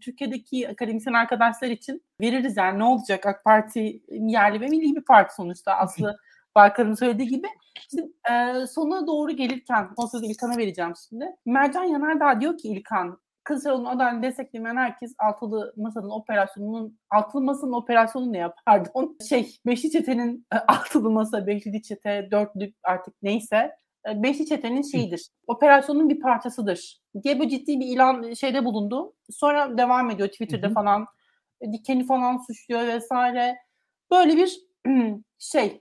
[0.00, 5.34] Türkiye'deki akademisyen arkadaşlar için veririz yani ne olacak AK Parti yerli ve milli bir parti
[5.34, 5.72] sonuçta.
[5.74, 6.18] Aslı
[6.54, 7.46] Barkar'ın söylediği gibi.
[7.90, 11.26] Şimdi, e, sona doğru gelirken, son sözü İlkan'a vereceğim şimdi.
[11.46, 13.18] Mercan Yanardağ diyor ki İlkan,
[13.48, 18.46] Kılıçdaroğlu'nun adayını desteklemeyen herkes altılı masanın operasyonunun altılı masanın operasyonu ne?
[18.66, 19.16] Pardon.
[19.28, 23.76] Şey, beşli çetenin e, altılı masa, beşli çete, dörtlü artık neyse
[24.08, 25.28] e, beşli çetenin şeyidir.
[25.46, 27.00] Operasyonun bir parçasıdır.
[27.22, 29.14] Diye bu ciddi bir ilan şeyde bulundu.
[29.30, 30.74] Sonra devam ediyor Twitter'da Hı-hı.
[30.74, 31.06] falan.
[31.60, 33.56] E, dikeni falan suçluyor vesaire.
[34.10, 34.58] Böyle bir
[35.38, 35.80] şey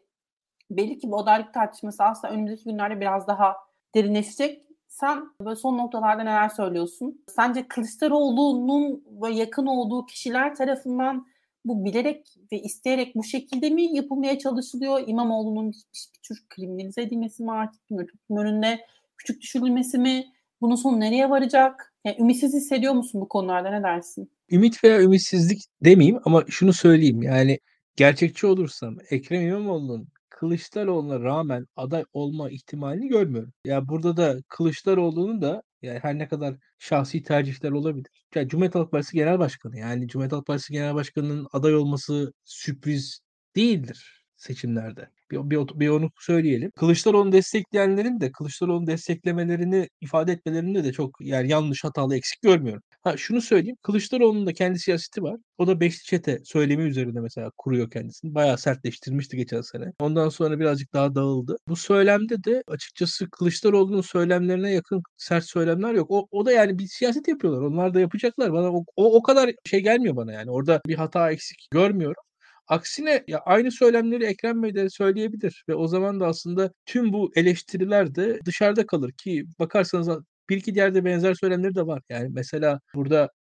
[0.71, 3.55] belli ki bu adaylık tartışması aslında önümüzdeki günlerde biraz daha
[3.95, 4.63] derinleşecek.
[4.87, 7.23] Sen böyle son noktalarda neler söylüyorsun?
[7.27, 11.27] Sence Kılıçdaroğlu'nun ve yakın olduğu kişiler tarafından
[11.65, 15.03] bu bilerek ve isteyerek bu şekilde mi yapılmaya çalışılıyor?
[15.07, 17.81] İmamoğlu'nun bir, bir tür kriminalize edilmesi mi artık?
[17.89, 18.79] Toplum önünde
[19.17, 20.25] küçük düşürülmesi mi?
[20.61, 21.93] Bunun sonu nereye varacak?
[22.05, 24.31] Yani ümitsiz hissediyor musun bu konularda ne dersin?
[24.51, 27.59] Ümit veya ümitsizlik demeyeyim ama şunu söyleyeyim yani
[27.95, 30.07] gerçekçi olursam Ekrem İmamoğlu'nun
[30.39, 33.53] Kılıçdaroğlu'na rağmen aday olma ihtimalini görmüyorum.
[33.65, 38.07] Ya burada da Kılıçdaroğlu'nun da yani her ne kadar şahsi tercihler olabilir.
[38.35, 43.19] Ya Cumhuriyet Halk Partisi Genel Başkanı yani Cumhuriyet Halk Partisi Genel Başkanı'nın aday olması sürpriz
[43.55, 44.16] değildir.
[44.37, 45.09] Seçimlerde.
[45.31, 46.71] Bir, bir, bir onu söyleyelim.
[46.71, 52.83] Kılıçdaroğlu'nu destekleyenlerin de Kılıçdaroğlu'nu desteklemelerini ifade etmelerinde de çok yani yanlış hatalı eksik görmüyorum.
[53.03, 53.77] Ha şunu söyleyeyim.
[53.81, 55.37] Kılıçdaroğlu'nun da kendi siyaseti var.
[55.57, 58.35] O da beşli çete söylemi üzerinde mesela kuruyor kendisini.
[58.35, 59.93] Bayağı sertleştirmişti geçen sene.
[59.99, 61.57] Ondan sonra birazcık daha dağıldı.
[61.67, 66.11] Bu söylemde de açıkçası Kılıçdaroğlu'nun söylemlerine yakın sert söylemler yok.
[66.11, 67.61] O, o da yani bir siyaset yapıyorlar.
[67.61, 68.53] Onlar da yapacaklar.
[68.53, 70.51] Bana o, o, o kadar şey gelmiyor bana yani.
[70.51, 72.23] Orada bir hata eksik görmüyorum.
[72.67, 77.31] Aksine ya aynı söylemleri Ekrem Bey de söyleyebilir ve o zaman da aslında tüm bu
[77.35, 80.09] eleştiriler de dışarıda kalır ki bakarsanız
[80.49, 82.03] bir iki yerde benzer söylemleri de var.
[82.09, 83.31] Yani mesela burada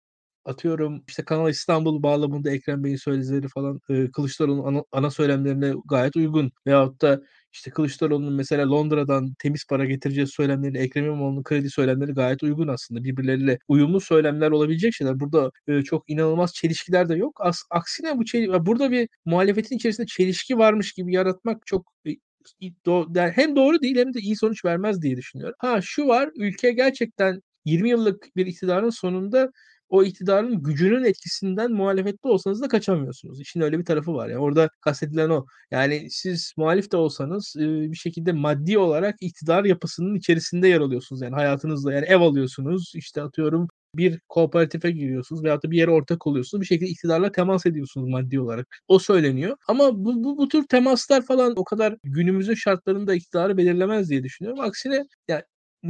[0.45, 6.17] atıyorum işte Kanal İstanbul bağlamında Ekrem Bey'in sözleri falan e, Kılıçdaroğlu'nun ana, ana söylemlerine gayet
[6.17, 6.53] uygun.
[6.67, 7.23] Veyahut da
[7.57, 13.05] işte Kılıçdaroğlu'nun mesela Londra'dan temiz para getireceği söylemleri, Ekrem İmamoğlu'nun kredi söylemleri gayet uygun aslında.
[13.05, 15.21] Birbirleriyle uyumlu söylemler olabilecek şeyler.
[15.21, 17.41] Burada e, çok inanılmaz çelişkiler de yok.
[17.41, 22.11] As, aksine bu çel- burada bir muhalefetin içerisinde çelişki varmış gibi yaratmak çok e,
[23.15, 25.55] hem doğru değil hem de iyi sonuç vermez diye düşünüyorum.
[25.59, 29.51] Ha şu var ülke gerçekten 20 yıllık bir iktidarın sonunda
[29.89, 33.41] o iktidarın gücünün etkisinden muhalefette olsanız da kaçamıyorsunuz.
[33.41, 34.29] İşin öyle bir tarafı var.
[34.29, 35.47] Yani orada kastedilen o.
[35.71, 41.23] Yani siz muhalif de olsanız bir şekilde maddi olarak iktidar yapısının içerisinde yer alıyorsunuz.
[41.23, 42.93] Yani hayatınızda yani ev alıyorsunuz.
[42.95, 46.61] işte atıyorum bir kooperatife giriyorsunuz veyahut da bir yere ortak oluyorsunuz.
[46.63, 48.67] Bir şekilde iktidarla temas ediyorsunuz maddi olarak.
[48.89, 49.57] O söyleniyor.
[49.69, 54.61] Ama bu, bu, bu tür temaslar falan o kadar günümüzün şartlarında iktidarı belirlemez diye düşünüyorum.
[54.61, 55.43] Aksine yani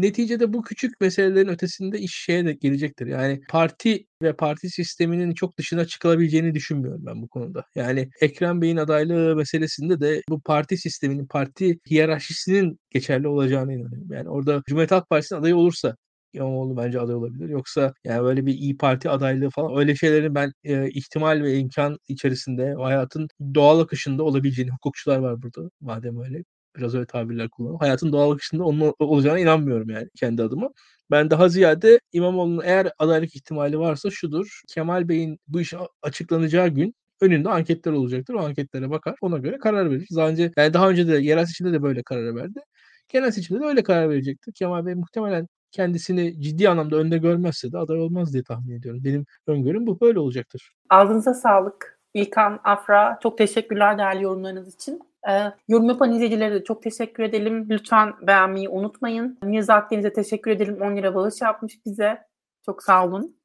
[0.02, 3.06] neticede bu küçük meselelerin ötesinde iş şeye de gelecektir.
[3.06, 7.64] Yani parti ve parti sisteminin çok dışına çıkılabileceğini düşünmüyorum ben bu konuda.
[7.74, 14.12] Yani Ekrem Bey'in adaylığı meselesinde de bu parti sisteminin, parti hiyerarşisinin geçerli olacağını inanıyorum.
[14.12, 15.96] Yani orada Cumhuriyet Halk Partisi'nin adayı olursa
[16.36, 17.48] İmamoğlu bence aday olabilir.
[17.48, 21.98] Yoksa yani böyle bir İyi Parti adaylığı falan öyle şeylerin ben e, ihtimal ve imkan
[22.08, 26.44] içerisinde hayatın doğal akışında olabileceğini hukukçular var burada madem öyle
[26.76, 27.80] biraz öyle tabirler kullanıyorum.
[27.80, 30.70] Hayatın doğal akışında onun olacağına inanmıyorum yani kendi adıma.
[31.10, 34.60] Ben daha ziyade İmamoğlu'nun eğer adaylık ihtimali varsa şudur.
[34.68, 38.34] Kemal Bey'in bu iş açıklanacağı gün önünde anketler olacaktır.
[38.34, 39.14] O anketlere bakar.
[39.20, 40.08] Ona göre karar verir.
[40.16, 42.60] Daha önce yani daha önce de yerel seçimde de böyle karar verdi.
[43.08, 44.52] Genel seçimde de öyle karar verecektir.
[44.52, 49.04] Kemal Bey muhtemelen kendisini ciddi anlamda önde görmezse de aday olmaz diye tahmin ediyorum.
[49.04, 50.72] Benim öngörüm bu böyle olacaktır.
[50.90, 51.96] Ağzınıza sağlık.
[52.14, 55.00] İlkan, Afra çok teşekkürler değerli yorumlarınız için.
[55.28, 57.66] E, yorum yapan izleyicilere de çok teşekkür edelim.
[57.70, 59.38] Lütfen beğenmeyi unutmayın.
[59.42, 60.78] Mirza Akdeniz'e teşekkür edelim.
[60.80, 62.26] 10 lira bağış yapmış bize.
[62.66, 63.36] Çok sağ olun.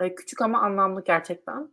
[0.00, 1.70] E, küçük ama anlamlı gerçekten.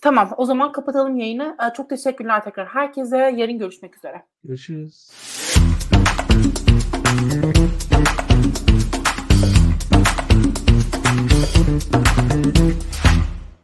[0.00, 1.56] Tamam o zaman kapatalım yayını.
[1.70, 3.16] E, çok teşekkürler tekrar herkese.
[3.16, 4.22] Yarın görüşmek üzere.
[4.44, 5.08] Görüşürüz.
[12.28, 12.77] Thank you.